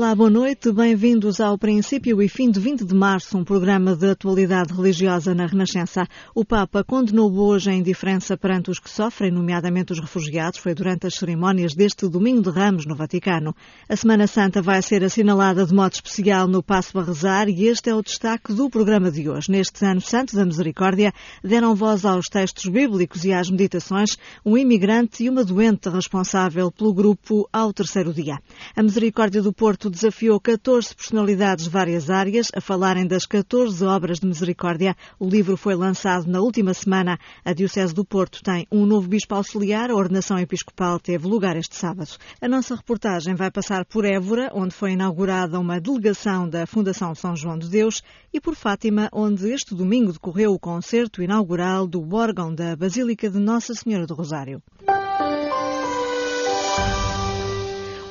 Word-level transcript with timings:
Olá, 0.00 0.14
boa 0.14 0.30
noite. 0.30 0.72
Bem-vindos 0.72 1.42
ao 1.42 1.58
princípio 1.58 2.22
e 2.22 2.26
fim 2.26 2.50
de 2.50 2.58
20 2.58 2.86
de 2.86 2.94
março, 2.94 3.36
um 3.36 3.44
programa 3.44 3.94
de 3.94 4.12
atualidade 4.12 4.72
religiosa 4.72 5.34
na 5.34 5.44
Renascença. 5.44 6.08
O 6.34 6.42
Papa 6.42 6.82
condenou 6.82 7.30
hoje 7.30 7.68
a 7.68 7.74
indiferença 7.74 8.34
perante 8.34 8.70
os 8.70 8.78
que 8.78 8.88
sofrem, 8.88 9.30
nomeadamente 9.30 9.92
os 9.92 10.00
refugiados. 10.00 10.58
Foi 10.58 10.74
durante 10.74 11.06
as 11.06 11.16
cerimónias 11.16 11.74
deste 11.74 12.08
Domingo 12.08 12.40
de 12.40 12.48
Ramos 12.48 12.86
no 12.86 12.96
Vaticano. 12.96 13.54
A 13.86 13.94
Semana 13.94 14.26
Santa 14.26 14.62
vai 14.62 14.80
ser 14.80 15.04
assinalada 15.04 15.66
de 15.66 15.74
modo 15.74 15.92
especial 15.92 16.48
no 16.48 16.62
Passo 16.62 16.98
a 16.98 17.04
Rezar 17.04 17.50
e 17.50 17.66
este 17.66 17.90
é 17.90 17.94
o 17.94 18.02
destaque 18.02 18.54
do 18.54 18.70
programa 18.70 19.10
de 19.10 19.28
hoje. 19.28 19.50
Neste 19.50 19.84
Ano 19.84 20.00
Santo 20.00 20.34
da 20.34 20.46
Misericórdia, 20.46 21.12
deram 21.44 21.74
voz 21.74 22.06
aos 22.06 22.26
textos 22.26 22.64
bíblicos 22.64 23.26
e 23.26 23.34
às 23.34 23.50
meditações 23.50 24.16
um 24.46 24.56
imigrante 24.56 25.24
e 25.24 25.28
uma 25.28 25.44
doente 25.44 25.90
responsável 25.90 26.72
pelo 26.72 26.94
grupo 26.94 27.46
ao 27.52 27.70
terceiro 27.70 28.14
dia. 28.14 28.38
A 28.74 28.82
Misericórdia 28.82 29.42
do 29.42 29.52
Porto 29.52 29.89
desafiou 29.90 30.40
14 30.40 30.94
personalidades 30.94 31.64
de 31.64 31.70
várias 31.70 32.08
áreas 32.08 32.48
a 32.54 32.60
falarem 32.60 33.06
das 33.06 33.26
14 33.26 33.84
obras 33.84 34.20
de 34.20 34.26
misericórdia. 34.26 34.96
O 35.18 35.28
livro 35.28 35.56
foi 35.56 35.74
lançado 35.74 36.26
na 36.26 36.40
última 36.40 36.72
semana. 36.72 37.18
A 37.44 37.52
Diocese 37.52 37.92
do 37.92 38.04
Porto 38.04 38.42
tem 38.42 38.66
um 38.70 38.86
novo 38.86 39.08
bispo 39.08 39.34
auxiliar. 39.34 39.90
A 39.90 39.94
ordenação 39.94 40.38
episcopal 40.38 40.98
teve 41.00 41.26
lugar 41.26 41.56
este 41.56 41.76
sábado. 41.76 42.10
A 42.40 42.48
nossa 42.48 42.74
reportagem 42.74 43.34
vai 43.34 43.50
passar 43.50 43.84
por 43.84 44.04
Évora, 44.04 44.50
onde 44.54 44.74
foi 44.74 44.92
inaugurada 44.92 45.58
uma 45.58 45.80
delegação 45.80 46.48
da 46.48 46.66
Fundação 46.66 47.14
São 47.14 47.34
João 47.34 47.58
de 47.58 47.68
Deus, 47.68 48.02
e 48.32 48.40
por 48.40 48.54
Fátima, 48.54 49.08
onde 49.12 49.50
este 49.50 49.74
domingo 49.74 50.12
decorreu 50.12 50.52
o 50.52 50.58
concerto 50.58 51.22
inaugural 51.22 51.86
do 51.86 52.14
órgão 52.14 52.54
da 52.54 52.76
Basílica 52.76 53.28
de 53.28 53.38
Nossa 53.38 53.74
Senhora 53.74 54.06
do 54.06 54.14
Rosário. 54.14 54.62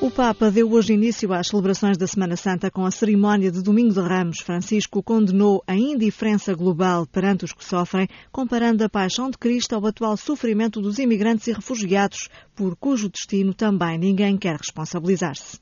O 0.02 0.10
Papa 0.10 0.50
deu 0.50 0.72
hoje 0.72 0.94
início 0.94 1.30
às 1.30 1.48
celebrações 1.48 1.98
da 1.98 2.06
Semana 2.06 2.34
Santa 2.34 2.70
com 2.70 2.86
a 2.86 2.90
cerimónia 2.90 3.52
de 3.52 3.62
Domingo 3.62 3.92
de 3.92 4.00
Ramos. 4.00 4.38
Francisco 4.40 5.02
condenou 5.02 5.62
a 5.66 5.74
indiferença 5.74 6.54
global 6.54 7.06
perante 7.06 7.44
os 7.44 7.52
que 7.52 7.62
sofrem, 7.62 8.08
comparando 8.32 8.82
a 8.82 8.88
paixão 8.88 9.28
de 9.30 9.36
Cristo 9.36 9.74
ao 9.74 9.84
atual 9.84 10.16
sofrimento 10.16 10.80
dos 10.80 10.98
imigrantes 10.98 11.48
e 11.48 11.52
refugiados, 11.52 12.30
por 12.56 12.76
cujo 12.76 13.10
destino 13.10 13.52
também 13.52 13.98
ninguém 13.98 14.38
quer 14.38 14.56
responsabilizar-se. 14.56 15.60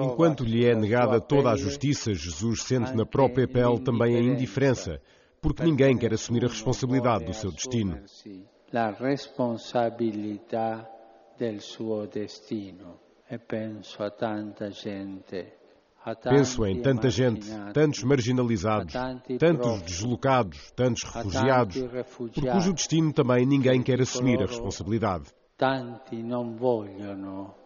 Enquanto 0.00 0.44
lhe 0.44 0.64
é 0.66 0.74
negada 0.76 1.20
toda 1.20 1.50
a 1.50 1.56
justiça, 1.56 2.14
Jesus 2.14 2.62
sente 2.62 2.94
na 2.94 3.04
própria 3.04 3.48
pele 3.48 3.80
também 3.80 4.14
a 4.14 4.20
indiferença, 4.20 5.00
porque 5.42 5.64
ninguém 5.64 5.98
quer 5.98 6.14
assumir 6.14 6.44
a 6.44 6.48
responsabilidade 6.48 7.24
do 7.24 7.34
seu 7.34 7.50
destino 7.50 7.98
la 8.70 8.94
responsabilità 8.94 10.90
del 11.36 11.60
suo 11.60 12.06
destino 12.06 13.00
e 13.26 13.38
penso 13.38 14.02
a 14.02 14.10
tanta 14.10 14.70
gente 14.70 15.56
Penso 16.22 16.64
em 16.64 16.80
tanta 16.80 17.10
gente, 17.10 17.50
tantos 17.72 18.04
marginalizados, 18.04 18.92
tantos 19.40 19.82
deslocados, 19.82 20.70
tantos 20.70 21.02
refugiados, 21.02 21.76
por 22.32 22.46
cujo 22.52 22.72
destino 22.72 23.12
também 23.12 23.44
ninguém 23.44 23.82
quer 23.82 24.00
assumir 24.00 24.40
a 24.40 24.46
responsabilidade. 24.46 25.24
Tanti 25.56 26.22
non 26.22 26.54
vogliono 26.54 27.56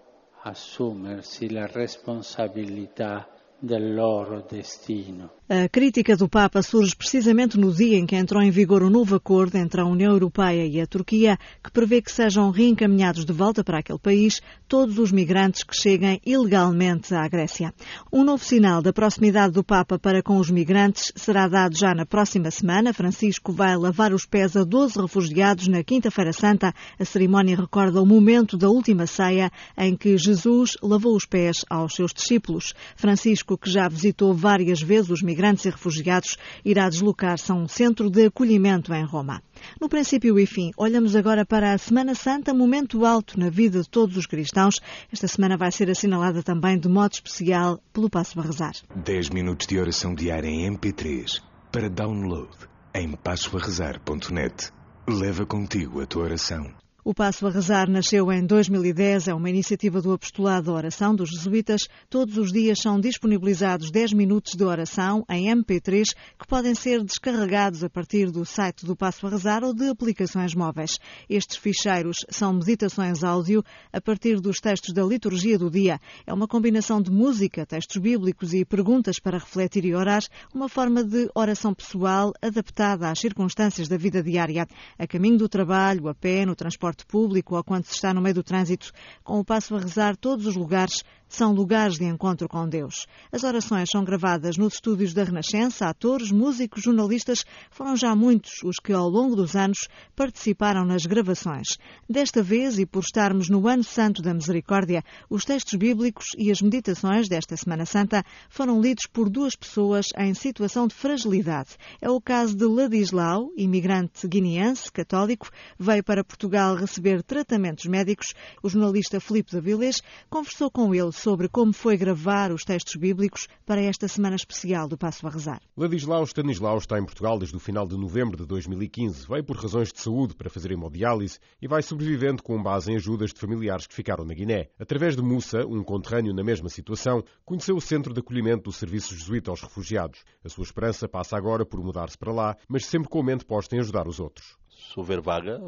assumersi 0.43 1.51
la 1.51 1.67
responsabilità 1.67 3.29
del 3.59 3.95
loro 3.95 4.41
destino. 4.41 5.33
A 5.53 5.69
crítica 5.69 6.17
do 6.17 6.29
Papa 6.29 6.63
surge 6.63 6.95
precisamente 6.95 7.59
no 7.59 7.75
dia 7.75 7.99
em 7.99 8.07
que 8.07 8.15
entrou 8.15 8.41
em 8.41 8.53
vigor 8.53 8.85
o 8.85 8.87
um 8.87 8.91
novo 8.91 9.17
acordo 9.17 9.57
entre 9.57 9.81
a 9.81 9.85
União 9.85 10.13
Europeia 10.13 10.65
e 10.65 10.81
a 10.81 10.87
Turquia, 10.87 11.37
que 11.61 11.73
prevê 11.73 12.01
que 12.01 12.13
sejam 12.13 12.53
reencaminhados 12.53 13.25
de 13.25 13.33
volta 13.33 13.65
para 13.65 13.79
aquele 13.79 13.99
país 13.99 14.41
todos 14.69 14.97
os 14.97 15.11
migrantes 15.11 15.65
que 15.65 15.75
cheguem 15.75 16.21
ilegalmente 16.25 17.13
à 17.13 17.27
Grécia. 17.27 17.75
Um 18.13 18.23
novo 18.23 18.45
sinal 18.45 18.81
da 18.81 18.93
proximidade 18.93 19.53
do 19.53 19.65
Papa 19.65 19.99
para 19.99 20.23
com 20.23 20.37
os 20.37 20.49
migrantes 20.49 21.11
será 21.17 21.49
dado 21.49 21.77
já 21.77 21.97
na 21.97 22.07
próxima 22.07 22.53
semana. 22.53 22.95
Francisco 22.95 23.53
vai 23.53 23.77
lavar 23.77 24.13
os 24.13 24.25
pés 24.25 24.57
a 24.57 24.63
12 24.63 25.01
refugiados 25.01 25.67
na 25.67 25.83
Quinta-feira 25.83 26.33
Santa. 26.33 26.73
A 26.97 27.05
cerimónia 27.05 27.57
recorda 27.57 28.01
o 28.01 28.07
momento 28.07 28.57
da 28.57 28.69
última 28.69 29.05
ceia 29.05 29.51
em 29.77 29.97
que 29.97 30.17
Jesus 30.17 30.77
lavou 30.81 31.17
os 31.17 31.25
pés 31.25 31.65
aos 31.69 31.97
seus 31.97 32.15
discípulos. 32.15 32.73
Francisco, 32.95 33.59
que 33.59 33.69
já 33.69 33.89
visitou 33.89 34.33
várias 34.33 34.81
vezes 34.81 35.11
os 35.11 35.21
migrantes, 35.21 35.40
migrantes 35.41 35.65
e 35.65 35.71
refugiados 35.71 36.37
irá 36.63 36.87
deslocar-se 36.89 37.51
a 37.51 37.55
um 37.55 37.67
centro 37.67 38.11
de 38.11 38.27
acolhimento 38.27 38.93
em 38.93 39.05
Roma. 39.05 39.43
No 39.81 39.89
princípio 39.89 40.39
e 40.39 40.45
fim, 40.45 40.71
olhamos 40.77 41.17
agora 41.17 41.47
para 41.47 41.73
a 41.73 41.79
Semana 41.79 42.15
Santa, 42.15 42.53
momento 42.53 43.07
alto 43.07 43.41
na 43.41 43.49
vida 43.49 43.81
de 43.81 43.89
todos 43.89 44.19
os 44.19 44.27
cristãos. 44.27 44.75
Esta 45.11 45.27
semana 45.27 45.57
vai 45.57 45.73
ser 45.73 45.89
assinalada 45.91 46.43
também 46.43 46.79
de 46.79 46.89
modo 46.89 47.15
especial 47.15 47.81
pelo 47.91 48.11
Passo 48.11 48.39
a 48.39 48.43
Rezar. 48.43 48.73
10 48.95 49.31
minutos 49.31 49.67
de 49.67 49.79
oração 49.79 50.15
diária 50.15 50.49
em 50.49 50.71
MP3 50.71 51.41
para 51.73 51.89
download 51.89 52.51
em 52.95 53.13
passoarrezar.net. 53.13 54.71
Leva 55.09 55.47
contigo 55.47 56.03
a 56.03 56.07
tua 56.07 56.25
oração. 56.25 56.71
O 57.03 57.15
Passo 57.15 57.47
a 57.47 57.51
Rezar 57.51 57.89
nasceu 57.89 58.31
em 58.31 58.45
2010, 58.45 59.29
é 59.29 59.35
uma 59.35 59.49
iniciativa 59.49 60.03
do 60.03 60.13
Apostolado 60.13 60.67
da 60.67 60.73
Oração 60.75 61.15
dos 61.15 61.31
Jesuítas. 61.31 61.89
Todos 62.11 62.37
os 62.37 62.53
dias 62.53 62.79
são 62.79 63.01
disponibilizados 63.01 63.91
10 63.91 64.13
minutos 64.13 64.53
de 64.53 64.63
oração 64.63 65.25
em 65.31 65.47
MP3 65.47 66.15
que 66.39 66.47
podem 66.47 66.75
ser 66.75 67.03
descarregados 67.03 67.83
a 67.83 67.89
partir 67.89 68.31
do 68.31 68.45
site 68.45 68.85
do 68.85 68.95
Passo 68.95 69.27
a 69.27 69.31
Rezar 69.31 69.65
ou 69.65 69.73
de 69.73 69.89
aplicações 69.89 70.55
móveis. 70.55 70.99
Estes 71.27 71.57
ficheiros 71.57 72.19
são 72.29 72.53
meditações 72.53 73.25
áudio 73.25 73.65
a 73.91 74.01
partir 74.01 74.39
dos 74.39 74.61
textos 74.61 74.93
da 74.93 75.03
liturgia 75.03 75.59
do 75.59 75.71
dia. 75.71 75.99
É 76.27 76.35
uma 76.35 76.47
combinação 76.47 77.01
de 77.01 77.11
música, 77.11 77.65
textos 77.65 77.97
bíblicos 77.97 78.53
e 78.53 78.63
perguntas 78.63 79.19
para 79.19 79.39
refletir 79.39 79.87
e 79.87 79.95
orar, 79.95 80.23
uma 80.55 80.69
forma 80.69 81.03
de 81.03 81.31
oração 81.35 81.73
pessoal 81.73 82.35
adaptada 82.43 83.11
às 83.11 83.19
circunstâncias 83.19 83.89
da 83.89 83.97
vida 83.97 84.23
diária, 84.23 84.67
a 84.99 85.07
caminho 85.07 85.39
do 85.39 85.49
trabalho, 85.49 86.07
a 86.07 86.15
pé, 86.15 86.45
no 86.45 86.55
transporte 86.55 86.90
transporte 86.91 87.07
público 87.07 87.57
ou 87.57 87.65
quando 87.65 87.85
se 87.85 87.95
está 87.95 88.13
no 88.13 88.21
meio 88.21 88.35
do 88.35 88.43
trânsito, 88.43 88.93
com 89.23 89.39
o 89.39 89.45
passo 89.45 89.75
a 89.77 89.81
rezar 89.81 90.17
todos 90.17 90.47
os 90.47 90.57
lugares 90.57 91.03
são 91.31 91.53
lugares 91.53 91.97
de 91.97 92.05
encontro 92.05 92.49
com 92.49 92.69
Deus. 92.69 93.07
As 93.33 93.45
orações 93.45 93.89
são 93.91 94.05
gravadas 94.05 94.57
nos 94.57 94.75
estúdios 94.75 95.15
da 95.15 95.25
Renascença. 95.25 95.87
Atores, 95.87 96.31
músicos, 96.31 96.83
jornalistas 96.83 97.45
foram 97.71 97.97
já 97.97 98.15
muitos 98.15 98.63
os 98.65 98.77
que, 98.83 98.93
ao 98.93 99.09
longo 99.09 99.37
dos 99.37 99.55
anos, 99.55 99.89
participaram 100.17 100.85
nas 100.85 101.07
gravações. 101.07 101.79
Desta 102.09 102.43
vez, 102.43 102.79
e 102.79 102.85
por 102.85 103.05
estarmos 103.05 103.49
no 103.49 103.67
Ano 103.69 103.85
Santo 103.85 104.21
da 104.21 104.35
Misericórdia, 104.35 105.05
os 105.29 105.45
textos 105.45 105.79
bíblicos 105.79 106.27
e 106.37 106.51
as 106.51 106.61
meditações 106.61 107.29
desta 107.29 107.57
Semana 107.57 107.87
Santa 107.87 108.25
foram 108.49 108.81
lidos 108.81 109.07
por 109.13 109.31
duas 109.31 109.55
pessoas 109.55 110.07
em 110.19 110.35
situação 110.35 110.89
de 110.89 110.95
fragilidade. 110.95 111.77
É 112.01 112.11
o 112.11 112.21
caso 112.21 112.57
de 112.57 112.65
Ladislau, 112.65 113.51
imigrante 113.57 114.27
guineense, 114.27 114.91
católico, 114.91 115.49
veio 115.79 116.03
para 116.03 116.25
Portugal 116.25 116.75
receber 116.75 117.23
tratamentos 117.23 117.85
médicos. 117.87 118.35
O 118.63 118.69
jornalista 118.69 119.21
Filipe 119.21 119.61
Vilés 119.61 120.03
conversou 120.29 120.71
com 120.71 120.95
ele 120.95 121.13
sobre 121.21 121.51
como 121.51 121.71
foi 121.71 121.99
gravar 121.99 122.51
os 122.51 122.65
textos 122.65 122.97
bíblicos 122.97 123.47
para 123.67 123.83
esta 123.83 124.09
semana 124.09 124.37
especial 124.37 124.89
do 124.89 124.97
Passo 124.97 125.27
a 125.27 125.31
Rezar. 125.31 125.61
Ladislau 125.77 126.25
Stanislau 126.25 126.79
está 126.79 126.99
em 126.99 127.05
Portugal 127.05 127.39
desde 127.39 127.55
o 127.55 127.61
final 127.61 127.87
de 127.87 127.95
novembro 127.95 128.39
de 128.39 128.47
2015. 128.47 129.29
Veio 129.29 129.45
por 129.45 129.57
razões 129.57 129.93
de 129.93 130.01
saúde 130.01 130.35
para 130.35 130.49
fazer 130.49 130.73
hemodiálise 130.73 131.39
e 131.61 131.69
vai 131.69 131.83
sobrevivendo 131.83 132.43
com 132.43 132.63
base 132.63 132.91
em 132.91 132.97
ajudas 132.97 133.35
de 133.35 133.39
familiares 133.39 133.87
que 133.87 133.95
ficaram 133.95 134.25
na 134.25 134.33
Guiné. 134.33 134.71
Através 134.79 135.15
de 135.15 135.23
Mussa, 135.23 135.67
um 135.67 135.85
conterrâneo 135.85 136.33
na 136.33 136.43
mesma 136.43 136.71
situação, 136.71 137.23
conheceu 137.45 137.77
o 137.77 137.81
centro 137.83 138.15
de 138.15 138.21
acolhimento 138.21 138.65
do 138.65 138.73
Serviço 138.73 139.15
Jesuíta 139.15 139.51
aos 139.51 139.61
Refugiados. 139.61 140.25
A 140.43 140.49
sua 140.49 140.65
esperança 140.65 141.07
passa 141.07 141.37
agora 141.37 141.67
por 141.67 141.85
mudar-se 141.85 142.17
para 142.17 142.33
lá, 142.33 142.57
mas 142.67 142.87
sempre 142.87 143.11
com 143.11 143.21
a 143.21 143.25
mente 143.25 143.45
posta 143.45 143.77
em 143.77 143.81
ajudar 143.81 144.09
os 144.09 144.19
outros 144.19 144.59
se 144.81 144.99
houver 144.99 145.21
vaga, 145.21 145.61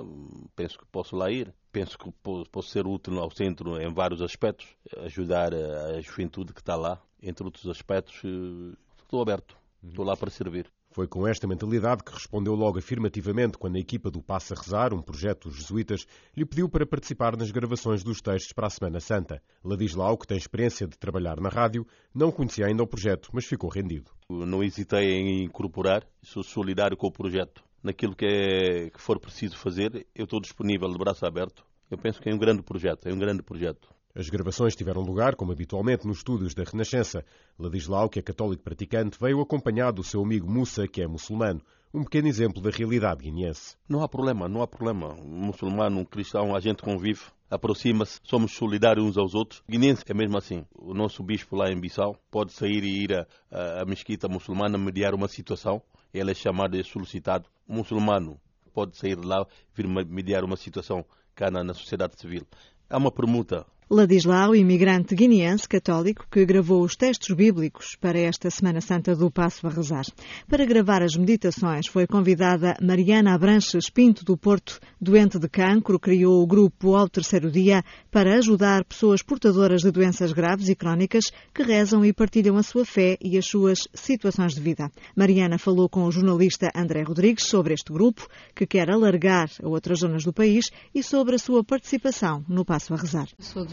penso 0.56 0.78
que 0.78 0.86
posso 0.86 1.14
lá 1.14 1.30
ir. 1.30 1.54
Penso 1.72 1.98
que 1.98 2.12
posso 2.50 2.68
ser 2.68 2.86
útil 2.86 3.18
ao 3.18 3.30
centro 3.30 3.80
em 3.80 3.90
vários 3.90 4.20
aspectos, 4.20 4.68
ajudar 4.98 5.54
a 5.54 5.98
juventude 6.02 6.52
que 6.52 6.60
está 6.60 6.76
lá, 6.76 7.00
entre 7.22 7.44
outros 7.44 7.66
aspectos. 7.66 8.20
Eh, 8.22 8.76
estou 9.02 9.22
aberto, 9.22 9.56
estou 9.82 10.04
lá 10.04 10.14
para 10.14 10.28
servir. 10.28 10.70
Foi 10.90 11.08
com 11.08 11.26
esta 11.26 11.46
mentalidade 11.46 12.04
que 12.04 12.12
respondeu 12.12 12.54
logo 12.54 12.78
afirmativamente 12.78 13.56
quando 13.56 13.76
a 13.76 13.80
equipa 13.80 14.10
do 14.10 14.22
Passa 14.22 14.54
Rezar, 14.54 14.92
um 14.92 15.00
projeto 15.00 15.48
dos 15.48 15.56
jesuítas, 15.56 16.06
lhe 16.36 16.44
pediu 16.44 16.68
para 16.68 16.84
participar 16.84 17.34
nas 17.38 17.50
gravações 17.50 18.04
dos 18.04 18.20
textos 18.20 18.52
para 18.52 18.66
a 18.66 18.70
Semana 18.70 19.00
Santa. 19.00 19.42
Ladislau, 19.64 20.18
que 20.18 20.26
tem 20.26 20.36
experiência 20.36 20.86
de 20.86 20.98
trabalhar 20.98 21.40
na 21.40 21.48
rádio, 21.48 21.86
não 22.14 22.30
conhecia 22.30 22.66
ainda 22.66 22.82
o 22.82 22.86
projeto, 22.86 23.30
mas 23.32 23.46
ficou 23.46 23.70
rendido. 23.70 24.10
Não 24.28 24.62
hesitei 24.62 25.14
em 25.14 25.44
incorporar, 25.44 26.06
sou 26.22 26.42
solidário 26.42 26.98
com 26.98 27.06
o 27.06 27.12
projeto 27.12 27.64
naquilo 27.82 28.14
que, 28.14 28.26
é, 28.26 28.90
que 28.90 29.00
for 29.00 29.18
preciso 29.18 29.56
fazer, 29.56 30.06
eu 30.14 30.24
estou 30.24 30.40
disponível 30.40 30.88
de 30.88 30.98
braço 30.98 31.26
aberto. 31.26 31.64
Eu 31.90 31.98
penso 31.98 32.20
que 32.20 32.30
é 32.30 32.34
um 32.34 32.38
grande 32.38 32.62
projeto, 32.62 33.06
é 33.06 33.12
um 33.12 33.18
grande 33.18 33.42
projeto. 33.42 33.88
As 34.14 34.28
gravações 34.28 34.76
tiveram 34.76 35.00
lugar, 35.00 35.36
como 35.36 35.52
habitualmente, 35.52 36.06
nos 36.06 36.18
estúdios 36.18 36.54
da 36.54 36.64
Renascença. 36.64 37.24
Ladislau, 37.58 38.10
que 38.10 38.18
é 38.18 38.22
católico 38.22 38.62
praticante, 38.62 39.18
veio 39.18 39.40
acompanhado 39.40 39.96
do 39.96 40.04
seu 40.04 40.22
amigo 40.22 40.50
Mussa, 40.50 40.86
que 40.86 41.00
é 41.00 41.06
muçulmano. 41.06 41.62
Um 41.94 42.04
pequeno 42.04 42.28
exemplo 42.28 42.62
da 42.62 42.70
realidade 42.70 43.22
guineense. 43.22 43.76
Não 43.88 44.02
há 44.02 44.08
problema, 44.08 44.48
não 44.48 44.62
há 44.62 44.66
problema. 44.66 45.14
Um 45.14 45.46
muçulmano, 45.46 46.00
um 46.00 46.04
cristão, 46.04 46.54
a 46.54 46.60
gente 46.60 46.82
convive. 46.82 47.20
aproxima-se, 47.50 48.18
somos 48.22 48.52
solidários 48.52 49.04
uns 49.04 49.18
aos 49.18 49.34
outros. 49.34 49.62
Guinense 49.68 50.02
é 50.06 50.14
mesmo 50.14 50.38
assim. 50.38 50.64
O 50.74 50.94
nosso 50.94 51.22
bispo 51.22 51.56
lá 51.56 51.70
em 51.70 51.78
Bissau 51.78 52.16
pode 52.30 52.52
sair 52.52 52.82
e 52.84 53.04
ir 53.04 53.26
à 53.50 53.84
mesquita 53.86 54.28
muçulmana 54.28 54.78
mediar 54.78 55.14
uma 55.14 55.28
situação. 55.28 55.82
Ele 56.12 56.30
é 56.30 56.34
chamado 56.34 56.76
e 56.76 56.84
solicitado. 56.84 57.48
Muçulmano 57.66 58.40
pode 58.72 58.96
sair 58.96 59.16
de 59.16 59.26
lá, 59.26 59.46
vir 59.74 59.86
mediar 59.86 60.44
uma 60.44 60.56
situação 60.56 61.04
cá 61.34 61.50
na, 61.50 61.62
na 61.62 61.74
sociedade 61.74 62.18
civil. 62.18 62.46
Há 62.88 62.96
uma 62.96 63.12
permuta 63.12 63.66
Ladislau, 63.90 64.54
imigrante 64.54 65.14
guineense 65.14 65.68
católico 65.68 66.26
que 66.30 66.46
gravou 66.46 66.82
os 66.82 66.96
textos 66.96 67.36
bíblicos 67.36 67.94
para 68.00 68.18
esta 68.18 68.48
Semana 68.48 68.80
Santa 68.80 69.14
do 69.14 69.30
Passo 69.30 69.66
a 69.66 69.70
Rezar. 69.70 70.04
Para 70.48 70.64
gravar 70.64 71.02
as 71.02 71.14
meditações 71.14 71.88
foi 71.88 72.06
convidada 72.06 72.74
Mariana 72.80 73.34
Abranches 73.34 73.90
Pinto 73.90 74.24
do 74.24 74.36
Porto, 74.36 74.80
doente 74.98 75.38
de 75.38 75.46
cancro, 75.46 75.98
criou 75.98 76.42
o 76.42 76.46
grupo 76.46 76.94
ao 76.94 77.08
terceiro 77.08 77.50
dia 77.50 77.84
para 78.10 78.38
ajudar 78.38 78.84
pessoas 78.84 79.22
portadoras 79.22 79.82
de 79.82 79.90
doenças 79.90 80.32
graves 80.32 80.68
e 80.68 80.74
crónicas 80.74 81.24
que 81.52 81.62
rezam 81.62 82.02
e 82.04 82.14
partilham 82.14 82.56
a 82.56 82.62
sua 82.62 82.86
fé 82.86 83.18
e 83.20 83.36
as 83.36 83.44
suas 83.44 83.88
situações 83.92 84.54
de 84.54 84.60
vida. 84.60 84.90
Mariana 85.14 85.58
falou 85.58 85.88
com 85.88 86.04
o 86.04 86.10
jornalista 86.10 86.70
André 86.74 87.02
Rodrigues 87.02 87.44
sobre 87.44 87.74
este 87.74 87.92
grupo, 87.92 88.26
que 88.54 88.66
quer 88.66 88.90
alargar 88.90 89.50
a 89.62 89.68
outras 89.68 89.98
zonas 89.98 90.24
do 90.24 90.32
país, 90.32 90.70
e 90.94 91.02
sobre 91.02 91.34
a 91.34 91.38
sua 91.38 91.62
participação 91.62 92.42
no 92.48 92.64
Passo 92.64 92.94
a 92.94 92.96
Rezar 92.96 93.28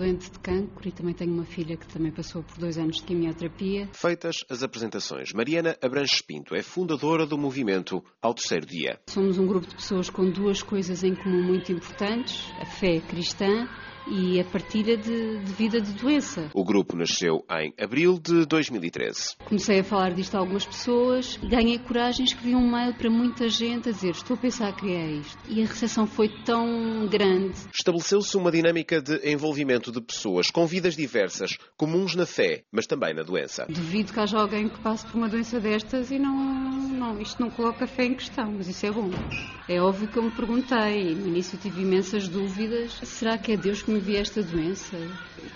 doente 0.09 0.31
de 0.31 0.39
cancro 0.39 0.87
e 0.87 0.91
também 0.91 1.13
tenho 1.13 1.33
uma 1.33 1.45
filha 1.45 1.77
que 1.77 1.87
também 1.87 2.11
passou 2.11 2.41
por 2.41 2.57
dois 2.57 2.77
anos 2.77 2.97
de 2.97 3.03
quimioterapia. 3.03 3.87
Feitas 3.93 4.37
as 4.49 4.63
apresentações, 4.63 5.31
Mariana 5.33 5.77
Abranches 5.81 6.21
Pinto 6.21 6.55
é 6.55 6.63
fundadora 6.63 7.27
do 7.27 7.37
movimento 7.37 8.03
Ao 8.21 8.33
Terceiro 8.33 8.65
Dia. 8.65 8.99
Somos 9.07 9.37
um 9.37 9.45
grupo 9.45 9.67
de 9.67 9.75
pessoas 9.75 10.09
com 10.09 10.29
duas 10.29 10.63
coisas 10.63 11.03
em 11.03 11.13
comum 11.13 11.43
muito 11.43 11.71
importantes: 11.71 12.49
a 12.59 12.65
fé 12.65 12.99
cristã 12.99 13.67
e 14.09 14.39
a 14.39 14.43
partilha 14.43 14.97
de, 14.97 15.37
de, 15.37 15.53
vida 15.53 15.79
de 15.79 15.93
doença. 15.93 16.49
O 16.53 16.63
grupo 16.63 16.95
nasceu 16.95 17.45
em 17.51 17.73
abril 17.79 18.19
de 18.19 18.45
2013. 18.45 19.35
Comecei 19.45 19.79
a 19.79 19.83
falar 19.83 20.13
disto 20.13 20.35
a 20.35 20.39
algumas 20.39 20.65
pessoas, 20.65 21.37
ganhei 21.37 21.77
coragem, 21.79 22.25
escrevi 22.25 22.55
um 22.55 22.69
mail 22.69 22.93
para 22.93 23.09
muita 23.09 23.47
gente 23.49 23.89
a 23.89 23.91
dizer 23.91 24.11
estou 24.11 24.35
a 24.35 24.39
pensar 24.39 24.69
a 24.69 24.73
criar 24.73 25.07
isto. 25.07 25.37
E 25.47 25.61
a 25.61 25.65
recepção 25.65 26.07
foi 26.07 26.29
tão 26.43 27.07
grande. 27.07 27.55
Estabeleceu-se 27.73 28.35
uma 28.37 28.51
dinâmica 28.51 29.01
de 29.01 29.29
envolvimento 29.29 29.91
de 29.91 30.01
pessoas 30.01 30.49
com 30.49 30.65
vidas 30.65 30.95
diversas, 30.95 31.57
comuns 31.77 32.15
na 32.15 32.25
fé, 32.25 32.63
mas 32.71 32.87
também 32.87 33.13
na 33.13 33.23
doença. 33.23 33.65
Duvido 33.69 34.13
que 34.13 34.19
haja 34.19 34.39
alguém 34.39 34.67
que 34.67 34.79
passe 34.79 35.05
por 35.05 35.15
uma 35.15 35.29
doença 35.29 35.59
destas 35.59 36.11
e 36.11 36.19
não, 36.19 36.33
não 36.33 37.19
isto 37.21 37.41
não 37.41 37.49
coloca 37.49 37.87
fé 37.87 38.05
em 38.05 38.13
questão, 38.13 38.51
mas 38.51 38.67
isso 38.67 38.85
é 38.85 38.91
bom. 38.91 39.09
É 39.67 39.81
óbvio 39.81 40.07
que 40.07 40.17
eu 40.17 40.23
me 40.23 40.31
perguntei, 40.31 41.13
no 41.15 41.27
início 41.27 41.57
tive 41.57 41.81
imensas 41.81 42.27
dúvidas, 42.27 42.93
será 43.03 43.37
que 43.37 43.51
é 43.51 43.57
Deus 43.57 43.81
que 43.81 43.91
me 43.91 43.98
vi 43.99 44.15
esta 44.15 44.41
doença? 44.41 44.97